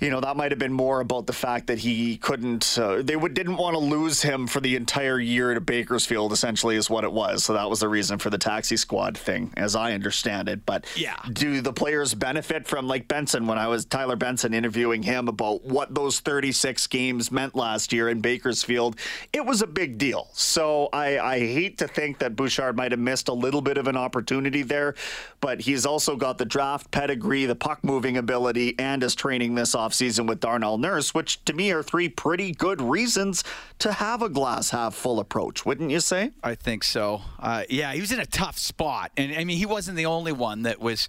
you 0.00 0.08
know, 0.08 0.20
that 0.20 0.36
might 0.36 0.50
have 0.50 0.58
been 0.58 0.72
more 0.72 1.00
about 1.00 1.26
the 1.26 1.32
fact 1.32 1.66
that 1.66 1.78
he 1.78 2.16
couldn't, 2.16 2.78
uh, 2.78 3.02
they 3.02 3.16
would, 3.16 3.34
didn't 3.34 3.56
want 3.56 3.74
to 3.74 3.78
lose 3.78 4.22
him 4.22 4.46
for 4.46 4.60
the 4.60 4.74
entire 4.76 5.20
year 5.20 5.52
to 5.52 5.60
Bakersfield, 5.60 6.32
essentially, 6.32 6.76
is 6.76 6.88
what 6.88 7.04
it 7.04 7.12
was. 7.12 7.44
So 7.44 7.52
that 7.52 7.68
was 7.68 7.80
the 7.80 7.88
reason 7.88 8.18
for 8.18 8.30
the 8.30 8.38
taxi 8.38 8.76
squad 8.78 9.16
thing, 9.18 9.52
as 9.56 9.76
I 9.76 9.92
understand 9.92 10.48
it. 10.48 10.64
But 10.64 10.86
yeah. 10.96 11.16
do 11.32 11.60
the 11.60 11.72
players 11.72 12.14
benefit 12.14 12.66
from, 12.66 12.88
like 12.88 13.08
Benson, 13.08 13.46
when 13.46 13.58
I 13.58 13.68
was 13.68 13.84
Tyler 13.84 14.16
Benson 14.16 14.54
interviewing 14.54 15.02
him 15.02 15.28
about 15.28 15.64
what 15.64 15.94
those 15.94 16.20
36 16.20 16.86
games 16.86 17.30
meant 17.30 17.54
last 17.54 17.92
year 17.92 18.08
in 18.08 18.20
Bakersfield? 18.20 18.96
It 19.34 19.44
was 19.44 19.60
a 19.60 19.66
big 19.66 19.98
deal. 19.98 20.28
So 20.32 20.88
I, 20.94 21.18
I 21.18 21.38
hate 21.40 21.78
to 21.78 21.88
think 21.88 22.18
that 22.20 22.36
Bouchard 22.36 22.76
might 22.76 22.92
have 22.92 23.00
missed 23.00 23.28
a 23.28 23.34
little 23.34 23.60
bit 23.60 23.76
of 23.76 23.86
an 23.86 23.98
opportunity 23.98 24.62
there, 24.62 24.94
but 25.40 25.60
he's 25.60 25.84
also 25.84 26.16
got 26.16 26.38
the 26.38 26.46
draft 26.46 26.90
pedigree, 26.90 27.44
the 27.44 27.54
puck 27.54 27.84
moving 27.84 28.16
ability, 28.16 28.78
and 28.78 29.02
is 29.02 29.14
training 29.14 29.54
this 29.54 29.74
off 29.74 29.89
offseason 29.90 30.26
with 30.26 30.40
Darnell 30.40 30.78
Nurse, 30.78 31.14
which 31.14 31.44
to 31.44 31.52
me 31.52 31.70
are 31.72 31.82
three 31.82 32.08
pretty 32.08 32.52
good 32.52 32.80
reasons 32.80 33.44
to 33.78 33.92
have 33.92 34.22
a 34.22 34.28
glass 34.28 34.70
half 34.70 34.94
full 34.94 35.20
approach, 35.20 35.66
wouldn't 35.66 35.90
you 35.90 36.00
say? 36.00 36.30
I 36.42 36.54
think 36.54 36.84
so. 36.84 37.22
Uh, 37.38 37.64
yeah, 37.68 37.92
he 37.92 38.00
was 38.00 38.12
in 38.12 38.20
a 38.20 38.26
tough 38.26 38.58
spot. 38.58 39.10
And 39.16 39.34
I 39.34 39.44
mean, 39.44 39.58
he 39.58 39.66
wasn't 39.66 39.96
the 39.96 40.06
only 40.06 40.32
one 40.32 40.62
that 40.62 40.80
was 40.80 41.08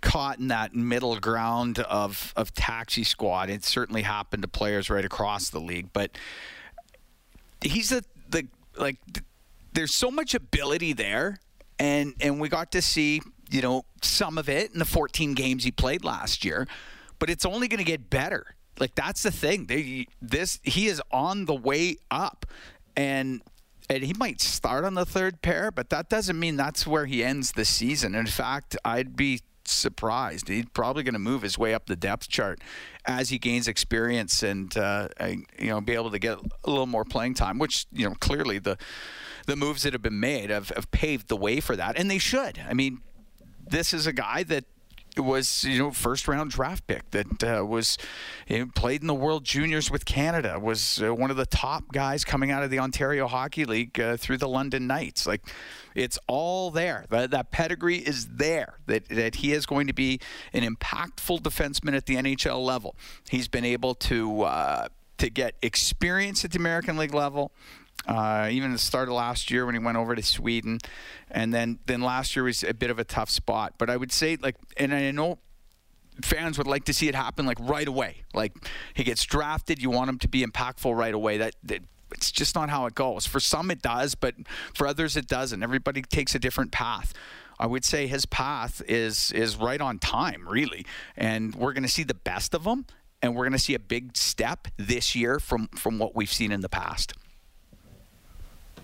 caught 0.00 0.38
in 0.38 0.48
that 0.48 0.74
middle 0.74 1.18
ground 1.18 1.78
of, 1.80 2.32
of 2.36 2.54
taxi 2.54 3.04
squad. 3.04 3.50
It 3.50 3.64
certainly 3.64 4.02
happened 4.02 4.42
to 4.42 4.48
players 4.48 4.90
right 4.90 5.04
across 5.04 5.50
the 5.50 5.60
league. 5.60 5.92
But 5.92 6.16
he's 7.60 7.90
the, 7.90 8.04
the 8.28 8.46
like, 8.76 8.98
there's 9.72 9.94
so 9.94 10.10
much 10.10 10.34
ability 10.34 10.92
there. 10.92 11.38
And, 11.78 12.14
and 12.20 12.40
we 12.40 12.48
got 12.48 12.72
to 12.72 12.82
see, 12.82 13.20
you 13.50 13.62
know, 13.62 13.84
some 14.02 14.38
of 14.38 14.48
it 14.48 14.72
in 14.72 14.78
the 14.78 14.84
14 14.84 15.34
games 15.34 15.64
he 15.64 15.70
played 15.70 16.04
last 16.04 16.44
year 16.44 16.68
but 17.22 17.30
it's 17.30 17.46
only 17.46 17.68
going 17.68 17.78
to 17.78 17.84
get 17.84 18.10
better. 18.10 18.56
Like 18.80 18.96
that's 18.96 19.22
the 19.22 19.30
thing. 19.30 19.66
They, 19.66 20.08
this 20.20 20.58
he 20.64 20.88
is 20.88 21.00
on 21.12 21.44
the 21.44 21.54
way 21.54 21.98
up, 22.10 22.46
and 22.96 23.42
and 23.88 24.02
he 24.02 24.12
might 24.12 24.40
start 24.40 24.82
on 24.82 24.94
the 24.94 25.06
third 25.06 25.40
pair, 25.40 25.70
but 25.70 25.88
that 25.90 26.08
doesn't 26.08 26.36
mean 26.36 26.56
that's 26.56 26.84
where 26.84 27.06
he 27.06 27.22
ends 27.22 27.52
the 27.52 27.64
season. 27.64 28.16
In 28.16 28.26
fact, 28.26 28.76
I'd 28.84 29.14
be 29.14 29.38
surprised. 29.64 30.48
He's 30.48 30.64
probably 30.74 31.04
going 31.04 31.12
to 31.12 31.20
move 31.20 31.42
his 31.42 31.56
way 31.56 31.74
up 31.74 31.86
the 31.86 31.94
depth 31.94 32.28
chart 32.28 32.60
as 33.06 33.28
he 33.28 33.38
gains 33.38 33.68
experience 33.68 34.42
and 34.42 34.76
uh, 34.76 35.06
you 35.20 35.68
know 35.68 35.80
be 35.80 35.92
able 35.92 36.10
to 36.10 36.18
get 36.18 36.38
a 36.64 36.70
little 36.70 36.86
more 36.86 37.04
playing 37.04 37.34
time. 37.34 37.60
Which 37.60 37.86
you 37.92 38.08
know 38.08 38.16
clearly 38.16 38.58
the 38.58 38.76
the 39.46 39.54
moves 39.54 39.84
that 39.84 39.92
have 39.92 40.02
been 40.02 40.18
made 40.18 40.50
have, 40.50 40.70
have 40.70 40.90
paved 40.90 41.28
the 41.28 41.36
way 41.36 41.60
for 41.60 41.76
that, 41.76 41.96
and 41.96 42.10
they 42.10 42.18
should. 42.18 42.58
I 42.68 42.74
mean, 42.74 43.00
this 43.64 43.94
is 43.94 44.08
a 44.08 44.12
guy 44.12 44.42
that 44.42 44.64
was 45.18 45.64
you 45.64 45.78
know 45.78 45.90
first 45.90 46.28
round 46.28 46.50
draft 46.50 46.86
pick 46.86 47.10
that 47.10 47.44
uh, 47.44 47.64
was 47.64 47.98
you 48.46 48.60
know, 48.60 48.70
played 48.74 49.00
in 49.00 49.06
the 49.06 49.14
World 49.14 49.44
Juniors 49.44 49.90
with 49.90 50.04
Canada 50.04 50.58
was 50.58 51.02
uh, 51.02 51.14
one 51.14 51.30
of 51.30 51.36
the 51.36 51.46
top 51.46 51.92
guys 51.92 52.24
coming 52.24 52.50
out 52.50 52.62
of 52.62 52.70
the 52.70 52.78
Ontario 52.78 53.26
Hockey 53.26 53.64
League 53.64 53.98
uh, 54.00 54.16
through 54.16 54.38
the 54.38 54.48
London 54.48 54.86
Knights. 54.86 55.26
Like 55.26 55.42
it's 55.94 56.18
all 56.26 56.70
there. 56.70 57.06
That, 57.10 57.30
that 57.30 57.50
pedigree 57.50 57.98
is 57.98 58.26
there 58.26 58.78
that 58.86 59.08
that 59.08 59.36
he 59.36 59.52
is 59.52 59.66
going 59.66 59.86
to 59.86 59.92
be 59.92 60.20
an 60.52 60.62
impactful 60.62 61.40
defenseman 61.42 61.94
at 61.94 62.06
the 62.06 62.16
NHL 62.16 62.64
level. 62.64 62.96
He's 63.28 63.48
been 63.48 63.64
able 63.64 63.94
to 63.96 64.42
uh, 64.42 64.88
to 65.18 65.30
get 65.30 65.54
experience 65.62 66.44
at 66.44 66.52
the 66.52 66.58
American 66.58 66.96
League 66.96 67.14
level 67.14 67.52
uh, 68.06 68.48
even 68.50 68.72
the 68.72 68.78
start 68.78 69.08
of 69.08 69.14
last 69.14 69.50
year 69.50 69.64
when 69.64 69.74
he 69.74 69.78
went 69.78 69.96
over 69.96 70.14
to 70.14 70.22
Sweden, 70.22 70.78
and 71.30 71.54
then 71.54 71.78
then 71.86 72.00
last 72.00 72.34
year 72.34 72.44
was 72.44 72.64
a 72.64 72.74
bit 72.74 72.90
of 72.90 72.98
a 72.98 73.04
tough 73.04 73.30
spot. 73.30 73.74
But 73.78 73.90
I 73.90 73.96
would 73.96 74.12
say 74.12 74.36
like, 74.40 74.56
and 74.76 74.92
I 74.92 75.10
know 75.12 75.38
fans 76.22 76.58
would 76.58 76.66
like 76.66 76.84
to 76.84 76.92
see 76.92 77.08
it 77.08 77.14
happen 77.14 77.46
like 77.46 77.58
right 77.60 77.88
away. 77.88 78.24
Like 78.34 78.52
he 78.94 79.04
gets 79.04 79.24
drafted, 79.24 79.80
you 79.80 79.90
want 79.90 80.10
him 80.10 80.18
to 80.18 80.28
be 80.28 80.44
impactful 80.44 80.94
right 80.96 81.14
away. 81.14 81.38
That, 81.38 81.54
that 81.64 81.82
it's 82.12 82.30
just 82.30 82.54
not 82.54 82.70
how 82.70 82.86
it 82.86 82.94
goes. 82.94 83.26
For 83.26 83.40
some 83.40 83.70
it 83.70 83.82
does, 83.82 84.14
but 84.14 84.34
for 84.74 84.86
others 84.86 85.16
it 85.16 85.26
doesn't. 85.26 85.62
Everybody 85.62 86.02
takes 86.02 86.34
a 86.34 86.38
different 86.38 86.72
path. 86.72 87.12
I 87.58 87.66
would 87.66 87.84
say 87.84 88.06
his 88.08 88.26
path 88.26 88.82
is 88.88 89.30
is 89.32 89.56
right 89.56 89.80
on 89.80 89.98
time, 89.98 90.48
really, 90.48 90.84
and 91.16 91.54
we're 91.54 91.72
going 91.72 91.84
to 91.84 91.88
see 91.88 92.02
the 92.02 92.14
best 92.14 92.54
of 92.54 92.66
him, 92.66 92.86
and 93.22 93.36
we're 93.36 93.44
going 93.44 93.52
to 93.52 93.58
see 93.58 93.74
a 93.74 93.78
big 93.78 94.16
step 94.16 94.66
this 94.76 95.14
year 95.14 95.38
from 95.38 95.68
from 95.68 95.98
what 95.98 96.16
we've 96.16 96.32
seen 96.32 96.50
in 96.50 96.60
the 96.60 96.68
past. 96.68 97.14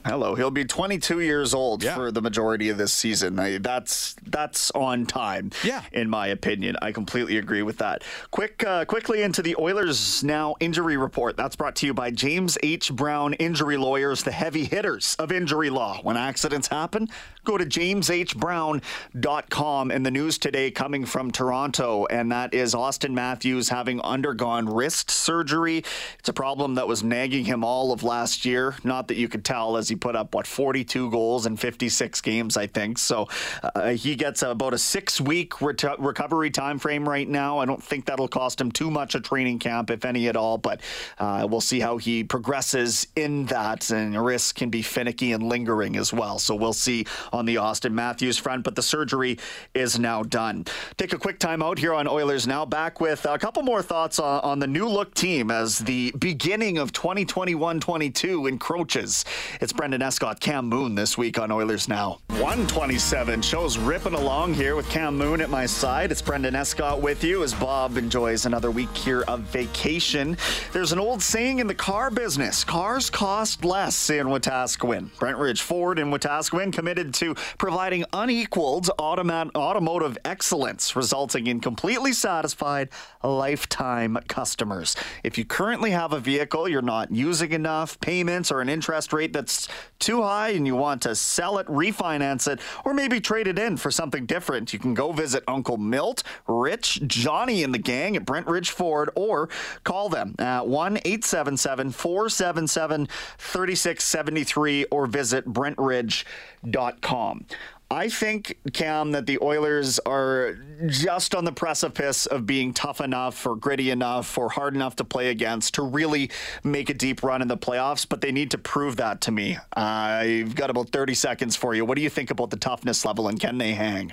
Hello, 0.06 0.34
he'll 0.34 0.50
be 0.50 0.64
22 0.64 1.20
years 1.20 1.52
old 1.52 1.82
Yeah. 1.82 1.94
for 1.94 2.10
the 2.10 2.22
majority 2.22 2.70
of 2.70 2.78
this 2.78 2.92
season. 2.92 3.38
I, 3.38 3.58
that's 3.58 4.16
that's 4.26 4.70
on 4.72 5.04
time. 5.06 5.50
Yeah. 5.64 5.82
in 5.92 6.08
my 6.08 6.28
opinion, 6.28 6.76
I 6.80 6.92
completely 6.92 7.36
agree 7.38 7.62
with 7.62 7.78
that. 7.78 8.02
Quick, 8.30 8.64
uh, 8.64 8.84
quickly 8.84 9.22
into 9.22 9.42
the 9.42 9.56
Oilers 9.58 10.22
now 10.24 10.54
injury 10.60 10.96
report. 10.96 11.36
That's 11.36 11.56
brought 11.56 11.76
to 11.76 11.86
you 11.86 11.94
by 11.94 12.10
James 12.10 12.56
H. 12.62 12.92
Brown 12.94 13.34
Injury 13.34 13.76
Lawyers, 13.76 14.22
the 14.22 14.30
heavy 14.32 14.64
hitters 14.64 15.14
of 15.18 15.30
injury 15.32 15.70
law. 15.70 15.98
When 16.02 16.16
accidents 16.16 16.68
happen, 16.68 17.08
go 17.44 17.58
to 17.58 17.64
jameshbrown.com. 17.66 19.90
And 19.90 20.06
the 20.06 20.10
news 20.10 20.38
today 20.38 20.70
coming 20.70 21.04
from 21.06 21.30
Toronto, 21.30 22.06
and 22.06 22.30
that 22.32 22.54
is 22.54 22.74
Auston 22.74 23.12
Matthews 23.12 23.68
having 23.68 24.00
undergone 24.02 24.66
wrist 24.66 25.10
surgery. 25.10 25.84
It's 26.18 26.28
a 26.28 26.32
problem 26.34 26.74
that 26.76 26.86
was 26.88 27.02
nagging 27.02 27.44
him 27.44 27.64
all 27.64 27.92
of 27.92 28.02
last 28.02 28.44
year. 28.44 28.74
Not 28.84 29.08
that 29.08 29.16
you 29.16 29.28
could 29.28 29.44
tell 29.44 29.76
as 29.76 29.87
he 29.88 29.96
put 29.96 30.16
up, 30.16 30.34
what, 30.34 30.46
42 30.46 31.10
goals 31.10 31.46
in 31.46 31.56
56 31.56 32.20
games, 32.20 32.56
I 32.56 32.66
think. 32.66 32.98
So 32.98 33.28
uh, 33.62 33.90
he 33.90 34.14
gets 34.14 34.42
about 34.42 34.74
a 34.74 34.78
six 34.78 35.20
week 35.20 35.60
recovery 35.60 36.50
time 36.50 36.78
frame 36.78 37.08
right 37.08 37.28
now. 37.28 37.58
I 37.58 37.66
don't 37.66 37.82
think 37.82 38.06
that'll 38.06 38.28
cost 38.28 38.60
him 38.60 38.70
too 38.70 38.90
much 38.90 39.14
a 39.14 39.20
training 39.20 39.58
camp, 39.58 39.90
if 39.90 40.04
any 40.04 40.28
at 40.28 40.36
all, 40.36 40.58
but 40.58 40.80
uh, 41.18 41.46
we'll 41.50 41.60
see 41.60 41.80
how 41.80 41.96
he 41.98 42.24
progresses 42.24 43.06
in 43.16 43.46
that. 43.46 43.90
And 43.90 44.22
risk 44.24 44.56
can 44.56 44.70
be 44.70 44.82
finicky 44.82 45.32
and 45.32 45.42
lingering 45.42 45.96
as 45.96 46.12
well. 46.12 46.38
So 46.38 46.54
we'll 46.54 46.72
see 46.72 47.06
on 47.32 47.46
the 47.46 47.56
Auston 47.56 47.92
Matthews 47.92 48.38
front, 48.38 48.64
but 48.64 48.74
the 48.74 48.82
surgery 48.82 49.38
is 49.74 49.98
now 49.98 50.22
done. 50.22 50.64
Take 50.96 51.12
a 51.12 51.18
quick 51.18 51.38
time 51.38 51.62
out 51.62 51.78
here 51.78 51.94
on 51.94 52.06
Oilers 52.06 52.46
Now. 52.46 52.64
Back 52.64 53.00
with 53.00 53.24
a 53.26 53.38
couple 53.38 53.62
more 53.62 53.82
thoughts 53.82 54.18
on, 54.18 54.40
on 54.42 54.58
the 54.58 54.66
new 54.66 54.88
look 54.88 55.14
team 55.14 55.50
as 55.50 55.78
the 55.78 56.12
beginning 56.18 56.78
of 56.78 56.92
2021 56.92 57.80
22 57.80 58.46
encroaches. 58.46 59.24
It's 59.60 59.72
Brendan 59.78 60.02
Escott, 60.02 60.40
Cam 60.40 60.66
Moon 60.66 60.96
this 60.96 61.16
week 61.16 61.38
on 61.38 61.52
Oilers 61.52 61.88
Now. 61.88 62.18
127 62.30 63.40
shows 63.42 63.78
ripping 63.78 64.14
along 64.14 64.54
here 64.54 64.74
with 64.74 64.90
Cam 64.90 65.16
Moon 65.16 65.40
at 65.40 65.50
my 65.50 65.66
side. 65.66 66.10
It's 66.10 66.20
Brendan 66.20 66.56
Escott 66.56 67.00
with 67.00 67.22
you 67.22 67.44
as 67.44 67.54
Bob 67.54 67.96
enjoys 67.96 68.44
another 68.44 68.72
week 68.72 68.92
here 68.96 69.22
of 69.28 69.40
vacation. 69.42 70.36
There's 70.72 70.90
an 70.90 70.98
old 70.98 71.22
saying 71.22 71.60
in 71.60 71.68
the 71.68 71.76
car 71.76 72.10
business 72.10 72.64
cars 72.64 73.08
cost 73.08 73.64
less 73.64 74.10
in 74.10 74.26
Wetaskiwin. 74.26 75.16
Brent 75.20 75.38
Ridge 75.38 75.62
Ford 75.62 76.00
in 76.00 76.10
Wetaskiwin 76.10 76.72
committed 76.72 77.14
to 77.14 77.36
providing 77.56 78.04
unequaled 78.12 78.90
automotive 78.98 80.18
excellence, 80.24 80.96
resulting 80.96 81.46
in 81.46 81.60
completely 81.60 82.12
satisfied 82.12 82.88
lifetime 83.22 84.18
customers. 84.26 84.96
If 85.22 85.38
you 85.38 85.44
currently 85.44 85.92
have 85.92 86.12
a 86.12 86.18
vehicle 86.18 86.68
you're 86.68 86.82
not 86.82 87.12
using 87.12 87.52
enough, 87.52 88.00
payments 88.00 88.50
or 88.50 88.60
an 88.60 88.68
interest 88.68 89.12
rate 89.12 89.32
that's 89.32 89.67
too 89.98 90.22
high 90.22 90.50
and 90.50 90.66
you 90.66 90.76
want 90.76 91.02
to 91.02 91.14
sell 91.14 91.58
it, 91.58 91.66
refinance 91.66 92.50
it, 92.50 92.60
or 92.84 92.94
maybe 92.94 93.20
trade 93.20 93.46
it 93.46 93.58
in 93.58 93.76
for 93.76 93.90
something 93.90 94.26
different, 94.26 94.72
you 94.72 94.78
can 94.78 94.94
go 94.94 95.12
visit 95.12 95.44
Uncle 95.46 95.76
Milt, 95.76 96.22
Rich, 96.46 97.02
Johnny, 97.06 97.62
and 97.62 97.74
the 97.74 97.78
gang 97.78 98.16
at 98.16 98.24
Brent 98.24 98.46
Ridge 98.46 98.70
Ford 98.70 99.10
or 99.14 99.48
call 99.84 100.08
them 100.08 100.34
at 100.38 100.66
1 100.66 100.96
877 100.98 101.92
477 101.92 103.08
3673 103.38 104.84
or 104.86 105.06
visit 105.06 105.46
BrentRidge.com. 105.46 107.46
I 107.90 108.10
think, 108.10 108.58
Cam, 108.74 109.12
that 109.12 109.24
the 109.24 109.38
Oilers 109.40 109.98
are 110.00 110.58
just 110.88 111.34
on 111.34 111.46
the 111.46 111.52
precipice 111.52 112.26
of 112.26 112.44
being 112.44 112.74
tough 112.74 113.00
enough 113.00 113.46
or 113.46 113.56
gritty 113.56 113.90
enough 113.90 114.36
or 114.36 114.50
hard 114.50 114.74
enough 114.74 114.96
to 114.96 115.04
play 115.04 115.30
against 115.30 115.74
to 115.74 115.82
really 115.82 116.30
make 116.62 116.90
a 116.90 116.94
deep 116.94 117.22
run 117.22 117.40
in 117.40 117.48
the 117.48 117.56
playoffs, 117.56 118.06
but 118.06 118.20
they 118.20 118.30
need 118.30 118.50
to 118.50 118.58
prove 118.58 118.96
that 118.96 119.22
to 119.22 119.32
me. 119.32 119.56
I've 119.72 120.54
got 120.54 120.68
about 120.68 120.90
30 120.90 121.14
seconds 121.14 121.56
for 121.56 121.74
you. 121.74 121.86
What 121.86 121.96
do 121.96 122.02
you 122.02 122.10
think 122.10 122.30
about 122.30 122.50
the 122.50 122.58
toughness 122.58 123.06
level 123.06 123.26
and 123.26 123.40
can 123.40 123.56
they 123.56 123.72
hang? 123.72 124.12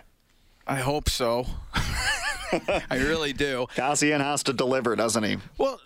I 0.66 0.78
hope 0.78 1.10
so. 1.10 1.46
I 2.90 2.98
really 2.98 3.34
do. 3.34 3.68
Kassian 3.76 4.20
has 4.20 4.44
to 4.44 4.54
deliver, 4.54 4.96
doesn't 4.96 5.24
he? 5.24 5.38
Well, 5.58 5.80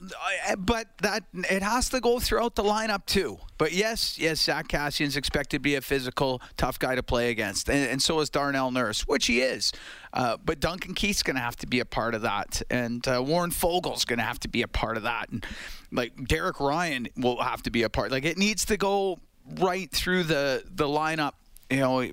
but 0.57 0.87
that 1.01 1.23
it 1.33 1.61
has 1.61 1.89
to 1.89 1.99
go 1.99 2.19
throughout 2.19 2.55
the 2.55 2.63
lineup 2.63 3.05
too. 3.05 3.39
But 3.57 3.73
yes, 3.73 4.17
yes, 4.17 4.41
Zach 4.41 4.67
Kassian's 4.67 5.17
expected 5.17 5.57
to 5.57 5.59
be 5.59 5.75
a 5.75 5.81
physical, 5.81 6.41
tough 6.57 6.79
guy 6.79 6.95
to 6.95 7.03
play 7.03 7.29
against, 7.29 7.69
and, 7.69 7.89
and 7.89 8.01
so 8.01 8.19
is 8.19 8.29
Darnell 8.29 8.71
Nurse, 8.71 9.01
which 9.01 9.27
he 9.27 9.41
is. 9.41 9.71
Uh, 10.13 10.37
but 10.43 10.59
Duncan 10.59 10.95
Keith's 10.95 11.23
going 11.23 11.35
to 11.35 11.41
have 11.41 11.55
to 11.57 11.67
be 11.67 11.79
a 11.79 11.85
part 11.85 12.15
of 12.15 12.23
that, 12.23 12.61
and 12.69 13.05
uh, 13.07 13.21
Warren 13.25 13.51
Foegele's 13.51 14.05
going 14.05 14.19
to 14.19 14.25
have 14.25 14.39
to 14.39 14.47
be 14.47 14.61
a 14.61 14.67
part 14.67 14.97
of 14.97 15.03
that, 15.03 15.29
and 15.29 15.45
like 15.91 16.27
Derek 16.27 16.59
Ryan 16.59 17.07
will 17.17 17.41
have 17.41 17.63
to 17.63 17.71
be 17.71 17.83
a 17.83 17.89
part. 17.89 18.11
Like 18.11 18.25
it 18.25 18.37
needs 18.37 18.65
to 18.65 18.77
go 18.77 19.19
right 19.59 19.91
through 19.91 20.23
the 20.23 20.63
the 20.69 20.87
lineup, 20.87 21.33
you 21.69 21.77
know. 21.77 22.09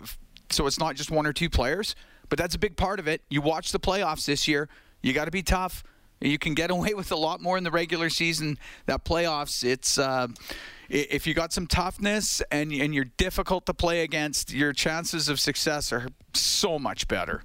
So 0.51 0.67
it's 0.67 0.79
not 0.79 0.95
just 0.95 1.11
one 1.11 1.27
or 1.27 1.33
two 1.33 1.51
players, 1.51 1.97
but 2.29 2.39
that's 2.39 2.55
a 2.55 2.59
big 2.59 2.77
part 2.77 2.99
of 2.99 3.09
it. 3.09 3.23
You 3.29 3.41
watch 3.41 3.73
the 3.73 3.81
playoffs 3.81 4.27
this 4.27 4.47
year. 4.49 4.69
You 5.03 5.13
got 5.13 5.27
to 5.27 5.31
be 5.31 5.43
tough. 5.43 5.85
You 6.21 6.39
can 6.39 6.55
get 6.55 6.71
away 6.77 6.95
with 6.95 7.13
a 7.13 7.17
lot 7.17 7.41
more 7.41 7.59
in 7.59 7.65
the 7.65 7.71
regular 7.71 8.11
season. 8.11 8.59
That 8.87 9.05
playoffs, 9.05 9.65
it's 9.65 9.99
uh, 9.99 10.29
if 10.89 11.27
you 11.27 11.35
got 11.35 11.53
some 11.53 11.67
toughness 11.67 12.43
and 12.51 12.73
and 12.73 12.95
you're 12.95 13.11
difficult 13.17 13.67
to 13.67 13.75
play 13.75 14.03
against, 14.03 14.53
your 14.53 14.73
chances 14.73 15.29
of 15.29 15.41
success 15.41 15.93
are 15.93 16.09
so 16.35 16.79
much 16.79 17.09
better. 17.09 17.43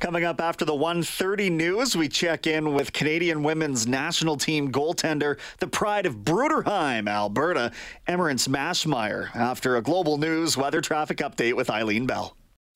Coming 0.00 0.24
up 0.24 0.40
after 0.40 0.64
the 0.64 0.72
1:30 0.72 1.50
news, 1.50 1.96
we 1.96 2.08
check 2.08 2.46
in 2.46 2.72
with 2.72 2.92
Canadian 2.92 3.42
women's 3.42 3.86
national 3.86 4.36
team 4.36 4.72
goaltender, 4.72 5.38
the 5.58 5.66
pride 5.66 6.06
of 6.06 6.18
Bruderheim, 6.18 7.08
Alberta, 7.08 7.72
Emerance 8.06 8.48
Maschmeyer. 8.48 9.34
After 9.34 9.76
a 9.76 9.82
global 9.82 10.16
news 10.16 10.56
weather 10.56 10.80
traffic 10.80 11.18
update 11.18 11.54
with 11.54 11.68
Eileen 11.68 12.06
Bell. 12.06 12.37